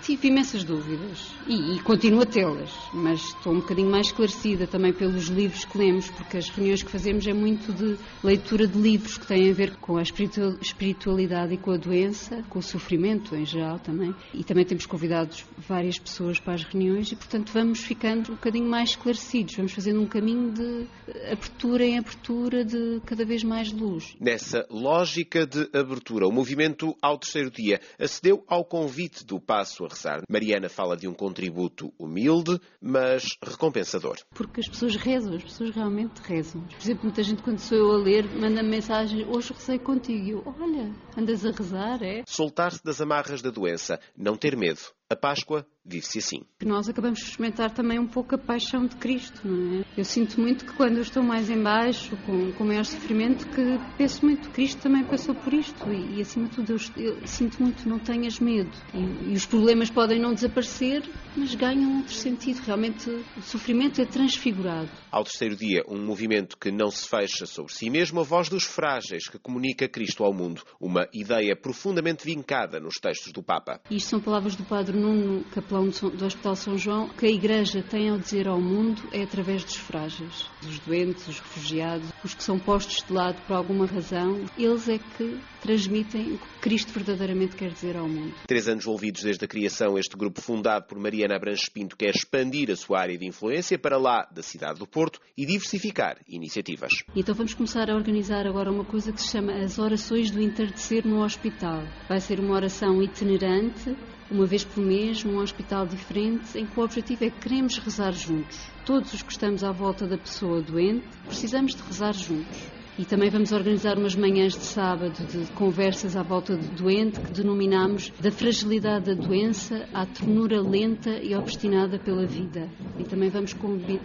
Tive 0.02 0.28
imensas 0.28 0.64
dúvidas 0.64 1.32
e, 1.48 1.76
e 1.76 1.80
continuo 1.82 2.22
a 2.22 2.26
tê-las, 2.26 2.72
mas 2.94 3.22
estou 3.22 3.54
um 3.54 3.60
bocadinho 3.60 3.90
mais 3.90 4.08
esclarecida 4.08 4.68
também 4.68 4.94
pelos 4.94 5.26
livros 5.28 5.66
que 5.66 5.78
lemos, 5.78 6.10
porque 6.12 6.38
as 6.38 6.50
reuniões 6.50 6.84
que 6.84 6.92
fazemos 6.92 7.26
é 7.28 7.34
muito 7.34 7.72
de 7.74 7.98
leitura 8.24 8.68
de 8.68 8.78
livros 8.78 9.18
que 9.18 9.28
têm 9.28 9.50
a 9.50 9.54
ver 9.54 9.76
com 9.78 9.98
a 9.98 10.02
espiritualidade 10.02 11.54
e 11.54 11.58
com 11.58 11.72
a 11.72 11.78
doença, 11.78 12.44
com 12.50 12.60
o 12.60 12.64
sofrimento 12.64 13.36
em 13.36 13.46
geral 13.46 13.80
também. 13.80 14.14
E 14.34 14.44
também 14.44 14.66
temos 14.66 14.86
convidado 14.86 15.36
várias 15.58 15.98
pessoas 15.98 16.40
para 16.40 16.54
as 16.54 16.64
reuniões 16.64 17.12
e, 17.12 17.16
portanto, 17.16 17.52
vamos 17.54 17.80
ficando 17.80 18.32
um 18.32 18.36
bocadinho 18.36 18.70
mais 18.70 18.92
esclarecidos, 18.92 19.56
vamos 19.56 19.72
fazendo 19.72 20.02
um 20.02 20.08
caminho 20.08 20.52
de 20.52 20.88
abertura 21.32 21.86
em 21.86 21.98
abertura 21.98 22.64
de 22.64 23.02
cada 23.06 23.26
vez 23.26 23.44
mais 23.44 23.72
luz. 23.72 24.16
Nessa 24.20 24.66
lógica 24.70 25.46
de 25.46 25.70
abertura, 25.74 26.28
o 26.28 26.32
movimento 26.32 26.96
ao 27.02 27.18
terceiro 27.18 27.52
dia 27.52 27.80
acedeu 28.24 28.44
ao 28.48 28.64
convite 28.64 29.26
do 29.26 29.38
Passo 29.38 29.84
a 29.84 29.90
Rezar. 29.90 30.22
Mariana 30.30 30.70
fala 30.70 30.96
de 30.96 31.08
um 31.08 31.14
contributo 31.14 31.94
humilde, 32.00 32.58
mas 32.82 33.26
recompensador. 33.44 34.16
Porque 34.34 34.62
as 34.62 34.68
pessoas 34.68 34.96
rezam, 34.96 35.36
as 35.36 35.44
pessoas 35.44 35.76
realmente 35.76 36.20
rezam. 36.22 36.62
Por 36.62 36.82
exemplo, 36.82 37.04
muita 37.04 37.22
gente, 37.22 37.44
quando 37.44 37.60
sou 37.60 37.78
eu 37.78 37.92
a 37.92 37.98
ler, 37.98 38.24
manda-me 38.24 38.70
mensagem: 38.70 39.26
Hoje 39.26 39.54
rezei 39.54 39.78
contigo. 39.78 40.24
Eu, 40.30 40.56
olha, 40.58 40.96
andas 41.18 41.46
a 41.46 41.52
rezar, 41.52 42.02
é? 42.02 42.24
Soltar-se 42.26 42.82
das 42.84 43.02
amarras 43.02 43.42
da 43.42 43.50
doença, 43.50 44.00
não 44.18 44.38
ter 44.38 44.56
medo. 44.56 44.80
A 45.10 45.16
Páscoa 45.16 45.68
vive-se 45.86 46.20
assim. 46.20 46.42
Nós 46.64 46.88
acabamos 46.88 47.20
de 47.20 47.26
experimentar 47.26 47.72
também 47.72 48.00
um 48.00 48.08
pouco 48.08 48.36
a 48.36 48.38
paixão 48.38 48.86
de 48.86 48.96
Cristo, 48.96 49.42
não 49.46 49.82
é? 49.82 49.86
Eu 49.98 50.06
sinto 50.06 50.40
muito 50.40 50.66
que 50.66 50.74
quando 50.74 50.96
eu 50.96 51.02
estou 51.02 51.22
mais 51.22 51.50
em 51.50 51.62
baixo, 51.62 52.16
com, 52.26 52.52
com 52.54 52.66
maior 52.66 52.86
sofrimento, 52.86 53.46
que 53.48 53.78
penso 53.98 54.26
muito, 54.26 54.50
Cristo 54.52 54.82
também 54.82 55.04
passou 55.04 55.36
por 55.36 55.54
isto 55.54 55.92
e, 55.92 56.18
e 56.18 56.22
acima 56.22 56.48
de 56.48 56.56
tudo 56.56 56.74
eu, 56.74 57.04
eu, 57.04 57.28
sinto 57.28 57.62
muito, 57.62 57.88
não 57.88 58.00
tenhas 58.00 58.40
medo. 58.40 58.72
E, 58.94 59.32
e, 59.32 59.34
os 59.34 59.46
problemas 59.46 59.90
podem 59.90 60.20
não 60.20 60.34
desaparecer, 60.34 61.04
mas 61.36 61.54
ganham 61.54 61.98
outro 61.98 62.14
sentido. 62.14 62.60
Realmente 62.60 63.10
o 63.38 63.42
sofrimento 63.42 64.02
é 64.02 64.06
transfigurado. 64.06 64.90
Ao 65.12 65.24
terceiro 65.24 65.56
dia, 65.56 65.84
um 65.88 66.04
movimento 66.04 66.58
que 66.58 66.72
não 66.72 66.90
se 66.90 67.08
fecha 67.08 67.46
sobre 67.46 67.74
si 67.74 67.90
mesmo, 67.90 68.22
a 68.22 68.24
voz 68.24 68.48
dos 68.50 68.64
frágeis 68.64 69.28
que 69.28 69.38
comunica 69.38 69.88
Cristo 69.88 70.24
ao 70.24 70.34
mundo. 70.34 70.64
Uma 70.80 71.08
ideia 71.14 71.56
profundamente 71.56 72.26
vincada 72.26 72.80
nos 72.80 72.96
textos 72.96 73.32
do 73.34 73.44
Papa. 73.44 73.82
Isto 73.92 74.10
são 74.10 74.20
palavras 74.20 74.56
do 74.56 74.64
Padre 74.64 74.98
Nuno, 74.98 75.44
capelão 75.52 75.73
do 75.82 76.26
Hospital 76.26 76.56
São 76.56 76.78
João, 76.78 77.10
que 77.10 77.26
a 77.26 77.30
Igreja 77.30 77.82
tem 77.82 78.10
ao 78.10 78.18
dizer 78.18 78.48
ao 78.48 78.62
mundo 78.62 79.02
é 79.12 79.24
através 79.24 79.64
dos 79.64 79.76
frágeis, 79.76 80.46
dos 80.62 80.80
doentes, 80.80 81.28
os 81.28 81.40
refugiados, 81.40 82.08
os 82.24 82.34
que 82.34 82.44
são 82.44 82.60
postos 82.60 83.04
de 83.06 83.12
lado 83.12 83.42
por 83.48 83.56
alguma 83.56 83.86
razão. 83.86 84.46
Eles 84.58 84.88
é 84.88 85.00
que 85.00 85.40
transmitem 85.62 86.34
o 86.34 86.38
que 86.38 86.60
Cristo 86.62 86.94
verdadeiramente 86.94 87.56
quer 87.56 87.72
dizer 87.72 87.98
ao 87.98 88.08
mundo. 88.08 88.34
Três 88.48 88.68
anos 88.68 88.84
envolvidos 88.84 89.24
desde 89.24 89.44
a 89.46 89.48
criação, 89.48 89.98
este 89.98 90.16
grupo 90.16 90.42
fundado 90.42 90.86
por 90.86 91.00
Mariana 91.00 91.36
Abranches 91.36 91.70
Pinto 91.70 91.98
quer 91.98 92.12
expandir 92.12 92.70
a 92.70 92.76
sua 92.76 93.00
área 93.00 93.18
de 93.18 93.26
influência 93.26 93.80
para 93.80 93.98
lá 93.98 94.28
da 94.32 94.44
cidade 94.44 94.80
do 94.80 94.88
Porto 94.88 95.20
e 95.36 95.46
diversificar 95.46 96.18
iniciativas. 96.28 96.92
Então 97.16 97.34
vamos 97.34 97.54
começar 97.54 97.90
a 97.90 97.96
organizar 97.96 98.46
agora 98.46 98.72
uma 98.72 98.86
coisa 98.86 99.12
que 99.12 99.22
se 99.22 99.30
chama 99.30 99.54
as 99.54 99.80
orações 99.80 100.30
do 100.30 100.42
entardecer 100.42 101.08
no 101.08 101.24
hospital. 101.24 101.84
Vai 102.08 102.20
ser 102.20 102.40
uma 102.40 102.54
oração 102.54 103.02
itinerante 103.02 103.96
uma 104.34 104.48
vez 104.48 104.66
por 104.66 104.84
mês, 104.84 105.24
num 105.24 105.38
hospital 105.38 105.86
diferente, 105.86 106.58
em 106.58 106.66
que 106.66 106.80
o 106.80 106.84
objetivo 106.84 107.24
é 107.24 107.30
que 107.30 107.40
queremos 107.40 107.78
rezar 107.78 108.12
juntos. 108.12 108.60
Todos 108.84 109.14
os 109.14 109.22
que 109.22 109.32
estamos 109.32 109.64
à 109.64 109.72
volta 109.72 110.08
da 110.08 110.18
pessoa 110.18 110.60
doente, 110.60 111.06
precisamos 111.28 111.76
de 111.76 111.84
rezar 111.84 112.14
juntos. 112.14 112.83
E 112.96 113.06
também 113.06 113.28
vamos 113.28 113.52
organizar 113.52 113.98
umas 113.98 114.16
manhãs 114.16 114.54
de 114.54 114.64
sábado 114.64 115.26
de 115.26 115.52
conversas 115.54 116.16
à 116.16 116.22
volta 116.22 116.56
do 116.56 116.76
doente 116.76 117.20
que 117.20 117.32
denominamos 117.32 118.12
da 118.20 118.30
fragilidade 118.30 119.06
da 119.06 119.20
doença 119.20 119.90
à 119.92 120.06
ternura 120.06 120.62
lenta 120.62 121.10
e 121.10 121.34
obstinada 121.36 121.98
pela 121.98 122.24
vida. 122.24 122.70
E 123.00 123.04
também 123.04 123.30
vamos 123.30 123.52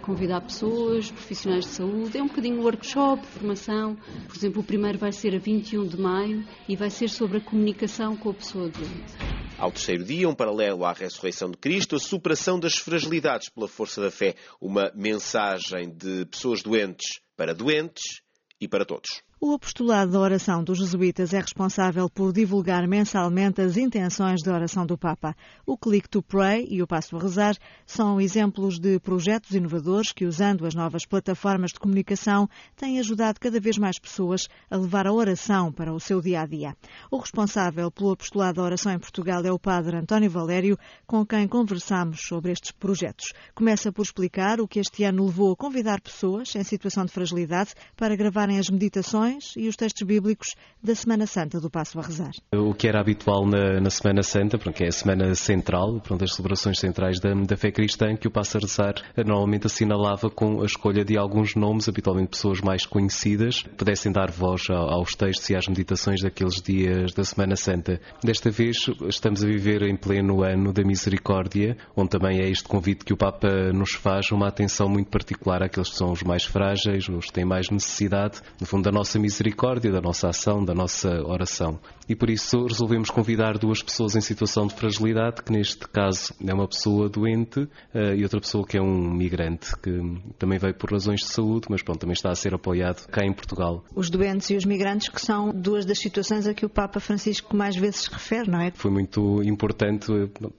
convidar 0.01 0.41
pessoas, 0.41 1.11
profissionais 1.11 1.65
de 1.65 1.71
saúde. 1.71 2.17
É 2.17 2.23
um 2.23 2.27
bocadinho 2.27 2.63
workshop, 2.63 3.23
formação. 3.27 3.95
Por 4.27 4.35
exemplo, 4.35 4.61
o 4.61 4.65
primeiro 4.65 4.97
vai 4.97 5.11
ser 5.11 5.35
a 5.35 5.39
21 5.39 5.85
de 5.85 6.01
maio 6.01 6.43
e 6.67 6.75
vai 6.75 6.89
ser 6.89 7.09
sobre 7.09 7.37
a 7.37 7.41
comunicação 7.41 8.17
com 8.17 8.31
a 8.31 8.33
pessoa 8.33 8.69
doente. 8.69 9.13
Ao 9.59 9.71
terceiro 9.71 10.03
dia, 10.03 10.27
um 10.27 10.33
paralelo 10.33 10.83
à 10.83 10.93
ressurreição 10.93 11.51
de 11.51 11.57
Cristo, 11.57 11.95
a 11.95 11.99
superação 11.99 12.59
das 12.59 12.73
fragilidades 12.73 13.49
pela 13.49 13.67
força 13.67 14.01
da 14.01 14.09
fé, 14.09 14.33
uma 14.59 14.91
mensagem 14.95 15.93
de 15.95 16.25
pessoas 16.25 16.63
doentes 16.63 17.19
para 17.37 17.53
doentes 17.53 18.23
e 18.59 18.67
para 18.67 18.85
todos. 18.85 19.23
O 19.41 19.53
apostolado 19.53 20.11
da 20.11 20.19
oração 20.19 20.61
dos 20.61 20.79
jesuítas 20.79 21.33
é 21.33 21.39
responsável 21.39 22.09
por 22.09 22.33
divulgar 22.33 22.85
mensalmente 22.85 23.61
as 23.61 23.77
intenções 23.77 24.41
de 24.41 24.49
oração 24.49 24.85
do 24.85 24.97
Papa. 24.97 25.33
O 25.65 25.77
Click 25.77 26.09
to 26.09 26.21
Pray 26.21 26.67
e 26.69 26.83
o 26.83 26.87
Passo 26.87 27.15
a 27.15 27.21
Rezar 27.21 27.55
são 27.85 28.19
exemplos 28.19 28.77
de 28.77 28.99
projetos 28.99 29.51
inovadores 29.51 30.11
que, 30.11 30.25
usando 30.25 30.65
as 30.65 30.75
novas 30.75 31.05
plataformas 31.05 31.71
de 31.71 31.79
comunicação, 31.79 32.49
têm 32.75 32.99
ajudado 32.99 33.39
cada 33.39 33.61
vez 33.61 33.77
mais 33.77 33.97
pessoas 33.97 34.49
a 34.69 34.75
levar 34.75 35.07
a 35.07 35.13
oração 35.13 35.71
para 35.71 35.93
o 35.93 36.01
seu 36.01 36.19
dia 36.19 36.41
a 36.41 36.45
dia. 36.45 36.75
O 37.09 37.17
responsável 37.17 37.89
pelo 37.89 38.11
apostolado 38.11 38.57
da 38.57 38.63
oração 38.63 38.91
em 38.91 38.99
Portugal 38.99 39.41
é 39.45 39.51
o 39.53 39.57
Padre 39.57 39.95
António 39.95 40.29
Valério, 40.29 40.77
com 41.07 41.25
quem 41.25 41.47
conversamos 41.47 42.27
sobre 42.27 42.51
estes 42.51 42.71
projetos. 42.73 43.31
Começa 43.55 43.89
por 43.89 44.01
explicar 44.01 44.59
o 44.59 44.67
que 44.67 44.81
este 44.81 45.05
ano 45.05 45.27
levou 45.27 45.53
a 45.53 45.55
convidar 45.55 46.01
pessoas 46.01 46.53
em 46.57 46.63
situação 46.65 47.05
de 47.05 47.13
fragilidade 47.13 47.73
para 47.95 48.17
gravarem 48.17 48.59
as 48.59 48.69
meditações 48.69 49.28
e 49.55 49.67
os 49.67 49.75
textos 49.75 50.05
bíblicos 50.05 50.55
da 50.81 50.95
Semana 50.95 51.27
Santa 51.27 51.59
do 51.59 51.69
Passo 51.69 51.99
a 51.99 52.01
Rezar. 52.01 52.31
O 52.53 52.73
que 52.73 52.87
era 52.87 52.99
habitual 52.99 53.45
na, 53.45 53.79
na 53.79 53.89
Semana 53.89 54.23
Santa, 54.23 54.57
que 54.57 54.83
é 54.83 54.87
a 54.87 54.91
semana 54.91 55.35
central, 55.35 55.99
pronto, 55.99 56.23
as 56.23 56.33
celebrações 56.33 56.79
centrais 56.79 57.19
da, 57.19 57.33
da 57.33 57.57
fé 57.57 57.71
cristã, 57.71 58.15
que 58.15 58.27
o 58.27 58.31
Passo 58.31 58.57
a 58.57 58.61
Rezar 58.61 58.95
normalmente 59.25 59.67
assinalava 59.67 60.29
com 60.29 60.61
a 60.61 60.65
escolha 60.65 61.03
de 61.03 61.17
alguns 61.17 61.55
nomes, 61.55 61.89
habitualmente 61.89 62.29
pessoas 62.29 62.61
mais 62.61 62.85
conhecidas, 62.85 63.63
pudessem 63.77 64.11
dar 64.11 64.31
voz 64.31 64.69
aos 64.69 65.11
textos 65.15 65.49
e 65.49 65.55
às 65.55 65.67
meditações 65.67 66.21
daqueles 66.21 66.61
dias 66.61 67.13
da 67.13 67.23
Semana 67.23 67.55
Santa. 67.55 67.99
Desta 68.23 68.49
vez 68.49 68.89
estamos 69.07 69.43
a 69.43 69.47
viver 69.47 69.83
em 69.83 69.95
pleno 69.95 70.43
ano 70.43 70.71
da 70.71 70.83
misericórdia, 70.83 71.77
onde 71.95 72.09
também 72.09 72.39
é 72.39 72.49
este 72.49 72.67
convite 72.67 73.05
que 73.05 73.13
o 73.13 73.17
Papa 73.17 73.73
nos 73.73 73.93
faz, 73.93 74.31
uma 74.31 74.47
atenção 74.47 74.87
muito 74.87 75.09
particular 75.09 75.61
àqueles 75.61 75.89
que 75.89 75.97
são 75.97 76.11
os 76.11 76.23
mais 76.23 76.45
frágeis, 76.45 77.07
os 77.09 77.25
que 77.25 77.33
têm 77.33 77.45
mais 77.45 77.69
necessidade, 77.69 78.39
no 78.59 78.65
fundo, 78.65 78.83
da 78.83 78.91
nossa 78.91 79.18
nossa 79.19 79.21
misericórdia, 79.21 79.91
da 79.91 80.01
nossa 80.01 80.29
ação, 80.29 80.63
da 80.63 80.73
nossa 80.73 81.21
oração. 81.23 81.79
E 82.07 82.15
por 82.15 82.29
isso 82.29 82.65
resolvemos 82.65 83.11
convidar 83.11 83.57
duas 83.57 83.83
pessoas 83.83 84.15
em 84.15 84.21
situação 84.21 84.65
de 84.65 84.73
fragilidade, 84.73 85.43
que 85.43 85.51
neste 85.51 85.87
caso 85.87 86.33
é 86.43 86.51
uma 86.51 86.67
pessoa 86.67 87.07
doente 87.07 87.59
uh, 87.59 88.15
e 88.17 88.23
outra 88.23 88.39
pessoa 88.39 88.65
que 88.65 88.77
é 88.77 88.81
um 88.81 89.11
migrante, 89.11 89.75
que 89.77 89.91
também 90.39 90.57
veio 90.57 90.73
por 90.73 90.91
razões 90.91 91.19
de 91.19 91.27
saúde, 91.27 91.67
mas 91.69 91.83
pronto, 91.83 91.99
também 91.99 92.13
está 92.13 92.31
a 92.31 92.35
ser 92.35 92.55
apoiado 92.55 93.05
cá 93.07 93.23
em 93.23 93.31
Portugal. 93.31 93.83
Os 93.93 94.09
doentes 94.09 94.49
e 94.49 94.55
os 94.55 94.65
migrantes 94.65 95.09
que 95.09 95.21
são 95.21 95.51
duas 95.51 95.85
das 95.85 95.99
situações 95.99 96.47
a 96.47 96.53
que 96.53 96.65
o 96.65 96.69
Papa 96.69 96.99
Francisco 96.99 97.55
mais 97.55 97.75
vezes 97.75 98.01
se 98.01 98.11
refere, 98.11 98.49
não 98.49 98.59
é? 98.59 98.71
Foi 98.73 98.89
muito 98.89 99.43
importante 99.43 100.07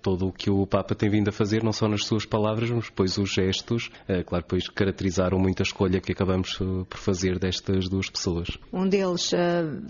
todo 0.00 0.29
o 0.29 0.33
que 0.33 0.50
o 0.50 0.64
Papa 0.69 0.95
tem 0.95 1.11
vindo 1.11 1.29
a 1.29 1.33
fazer, 1.33 1.64
não 1.64 1.73
só 1.73 1.88
nas 1.88 2.05
suas 2.05 2.25
palavras, 2.25 2.71
mas 2.71 2.85
depois 2.85 3.19
os 3.19 3.29
gestos, 3.29 3.90
uh, 4.09 4.25
claro, 4.25 4.45
depois 4.45 4.69
caracterizaram 4.69 5.38
muito 5.38 5.61
a 5.61 5.64
escolha 5.64 6.00
que 6.00 6.12
acabamos 6.12 6.59
por 6.88 6.99
fazer 6.99 7.40
destas 7.40 7.88
duas 7.88 8.09
pessoas. 8.09 8.50
Um 8.73 8.88
deles 8.88 9.33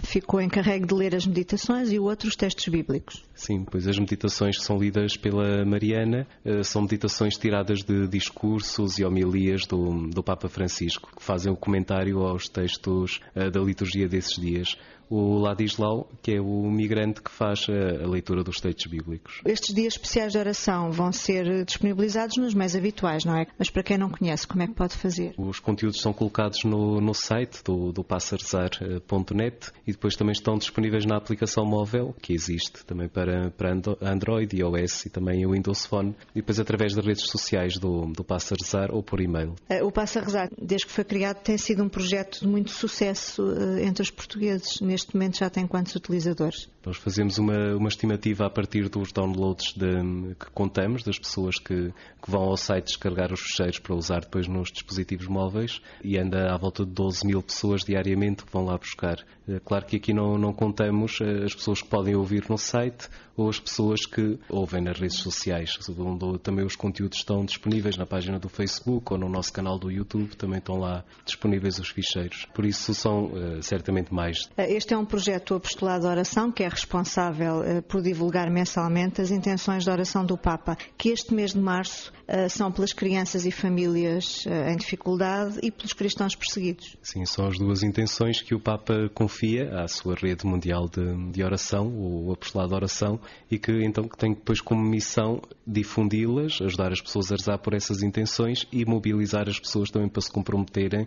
ficou 0.03 0.41
encarregue 0.41 0.87
de 0.87 0.95
ler 0.95 1.15
as 1.15 1.27
meditações 1.27 1.93
e 1.93 1.99
o 1.99 2.05
outro 2.05 2.29
os 2.29 2.37
textos 2.37 2.67
bíblicos. 2.69 3.25
Sim, 3.35 3.65
pois 3.65 3.87
as 3.87 3.99
meditações 3.99 4.59
que 4.59 4.65
são 4.65 4.79
lidas 4.79 5.17
pela 5.17 5.65
Mariana 5.65 6.27
são 6.65 6.83
meditações 6.83 7.37
tiradas 7.37 7.83
de 7.83 8.07
discursos 8.09 8.99
e 8.99 9.05
homilias 9.05 9.67
do, 9.67 10.09
do 10.09 10.23
Papa 10.23 10.49
Francisco, 10.49 11.11
que 11.17 11.23
fazem 11.23 11.53
o 11.53 11.57
comentário 11.57 12.21
aos 12.21 12.49
textos 12.49 13.21
da 13.35 13.61
liturgia 13.61 14.09
desses 14.09 14.37
dias 14.37 14.77
o 15.11 15.39
Ladislau, 15.39 16.09
que 16.23 16.35
é 16.35 16.41
o 16.41 16.71
migrante 16.71 17.21
que 17.21 17.31
faz 17.31 17.67
a, 17.69 18.07
leitura 18.07 18.45
dos 18.45 18.61
textos 18.61 18.87
bíblicos. 18.87 19.41
Estes 19.45 19.75
dias 19.75 19.95
especiais 19.95 20.33
de 20.33 20.39
oração 20.39 20.93
vão 20.93 21.13
ser 21.13 21.65
disponibilizados 21.65 22.37
nos 22.37 22.55
meios 22.55 22.77
habituais, 22.77 23.25
não 23.25 23.37
é? 23.37 23.47
Mas 23.59 23.69
para 23.69 23.83
quem 23.83 23.99
não 23.99 24.09
conhece, 24.09 24.47
como 24.47 24.63
é 24.63 24.67
que 24.69 24.75
pode 24.75 24.95
fazer? 24.95 25.35
Os 25.37 25.59
conteúdos 25.59 26.01
são 26.01 26.13
colocados 26.13 26.65
no, 26.65 27.01
no 27.01 27.13
site 27.13 27.63
do, 27.65 27.93
do 27.93 28.05
passarzar.net 28.05 29.73
e 29.87 29.93
depois 29.93 30.15
também 30.15 30.33
estão 30.33 30.57
disponíveis 30.57 31.05
na 31.05 31.17
aplicação 31.17 31.65
móvel, 31.65 32.15
que 32.23 32.33
existe 32.33 32.85
também 32.85 33.09
para, 33.09 33.51
para 33.51 33.73
Android, 34.01 34.57
iOS 34.57 35.07
e 35.07 35.11
também 35.11 35.45
o 35.45 35.53
Windows 35.53 35.87
Phone, 35.87 36.15
e 36.35 36.41
depois 36.41 36.61
através 36.61 36.95
das 36.95 37.05
redes 37.05 37.29
sociais 37.29 37.79
do, 37.79 38.07
do 38.07 38.23
Passar 38.23 38.57
ou 38.93 39.03
por 39.03 39.21
e-mail. 39.21 39.55
Eh, 39.69 39.83
o 39.83 39.91
Passar 39.91 40.25
desde 40.61 40.87
que 40.87 40.93
foi 40.93 41.05
criado, 41.05 41.43
tem 41.43 41.59
sido 41.59 41.83
um 41.83 41.89
projeto 41.89 42.41
de 42.41 42.49
muito 42.49 42.71
sucesso 42.71 43.43
eh, 43.53 43.85
entre 43.85 44.03
os 44.03 44.11
portugueses 44.11 44.81
neste 44.81 45.00
momento 45.15 45.39
já 45.39 45.51
tem 45.51 45.67
quantos 45.67 45.95
utilizadores? 45.95 46.69
Nós 46.85 46.97
fazemos 46.97 47.39
uma, 47.39 47.75
uma 47.77 47.89
estimativa 47.89 48.47
a 48.47 48.51
partir 48.51 48.89
dos 48.89 49.13
downloads 49.13 49.75
de, 49.75 50.35
que 50.35 50.51
contamos, 50.53 51.03
das 51.03 51.19
pessoas 51.19 51.59
que, 51.59 51.93
que, 52.23 52.31
vão 52.31 52.43
ao 52.43 52.57
site 52.57 52.87
descarregar 52.87 53.33
os 53.33 53.41
fecheiros 53.41 53.79
para 53.79 53.95
usar 53.95 54.21
depois 54.21 54.49
nos 54.49 54.73
dispositivos 54.73 55.27
móveis 55.27 55.81
e 56.03 56.19
anda 56.19 56.53
à 56.53 56.57
volta 56.57 56.85
de 56.85 56.93
12 56.93 57.27
mil 57.27 57.43
pessoas 57.43 57.83
diariamente 57.83 58.45
que 58.45 58.53
vão 58.53 58.65
lá 58.65 58.79
buscar. 58.79 59.19
Eh, 59.47 59.61
claro 59.65 59.85
que 59.85 59.97
aqui 59.97 60.15
não, 60.15 60.39
não 60.39 60.53
contamos 60.53 61.19
eh, 61.21 61.45
as 61.45 61.55
pessoas 61.55 61.83
que 61.83 61.89
podem 61.89 62.15
ouvir 62.15 62.49
no 62.49 62.57
site 62.57 63.09
ou 63.37 63.49
as 63.49 63.59
pessoas 63.59 64.05
que 64.05 64.39
ouvem 64.49 64.83
nas 64.83 64.99
redes 64.99 65.19
sociais, 65.19 65.79
onde 65.99 66.39
também 66.41 66.65
os 66.65 66.77
conteúdos 66.77 67.19
estão 67.19 67.45
disponíveis 67.45 67.97
na 67.97 68.05
página 68.05 68.39
do 68.39 68.49
Facebook 68.49 69.13
ou 69.13 69.19
no 69.19 69.29
nosso 69.29 69.53
canal 69.53 69.79
do 69.79 69.91
YouTube, 69.91 70.37
também 70.37 70.59
estão 70.59 70.79
lá 70.79 71.05
disponíveis 71.25 71.79
os 71.79 71.89
ficheiros. 71.89 72.47
Por 72.55 72.67
isso 72.67 72.95
são 72.95 73.27
uh, 73.27 73.63
certamente 73.63 74.13
mais. 74.13 74.49
Este 74.59 74.90
é 74.93 74.99
um 74.99 75.05
projeto 75.05 75.55
apostolado 75.55 76.03
de 76.03 76.07
oração 76.07 76.51
que 76.51 76.63
é 76.63 76.69
responsável 76.69 77.61
uh, 77.61 77.83
por 77.83 78.03
divulgar 78.03 78.51
mensalmente 78.51 79.21
as 79.21 79.31
intenções 79.31 79.85
de 79.85 79.91
oração 79.91 80.25
do 80.25 80.37
Papa, 80.37 80.77
que 80.97 81.11
este 81.11 81.33
mês 81.35 81.53
de 81.53 81.61
março 81.61 82.13
uh, 82.29 82.49
são 82.49 82.73
pelas 82.73 82.93
crianças 82.93 83.47
e 83.47 83.51
famílias 83.51 84.45
em 84.47 84.77
dificuldade 84.77 85.59
e 85.63 85.71
pelos 85.71 85.93
cristãos 85.93 86.35
perseguidos. 86.35 86.97
Sim, 87.03 87.25
são 87.25 87.47
as 87.47 87.59
duas 87.59 87.83
intenções 87.83 88.41
que 88.41 88.55
o 88.55 88.61
Papa 88.61 89.11
confia 89.15 89.83
à 89.83 89.89
sua 89.89 90.15
rede 90.15 90.47
mundial 90.47 90.89
de, 90.89 91.31
de 91.31 91.43
oração, 91.43 91.89
o 91.89 92.33
apostolado 92.33 92.71
de 92.71 92.77
oração, 92.77 93.21
e 93.51 93.59
que 93.59 93.73
então 93.85 94.09
tem 94.09 94.33
depois 94.33 94.61
como 94.61 94.83
missão 94.83 95.41
difundi-las, 95.67 96.61
ajudar 96.61 96.93
as 96.93 97.01
pessoas 97.01 97.31
a 97.31 97.37
rezar 97.37 97.59
por 97.59 97.75
essas 97.75 98.03
intenções 98.03 98.67
e 98.73 98.85
mobilizar 98.85 99.49
as 99.49 99.59
pessoas 99.59 99.91
também 99.91 100.09
para 100.09 100.23
se 100.23 100.31
comprometerem 100.31 101.07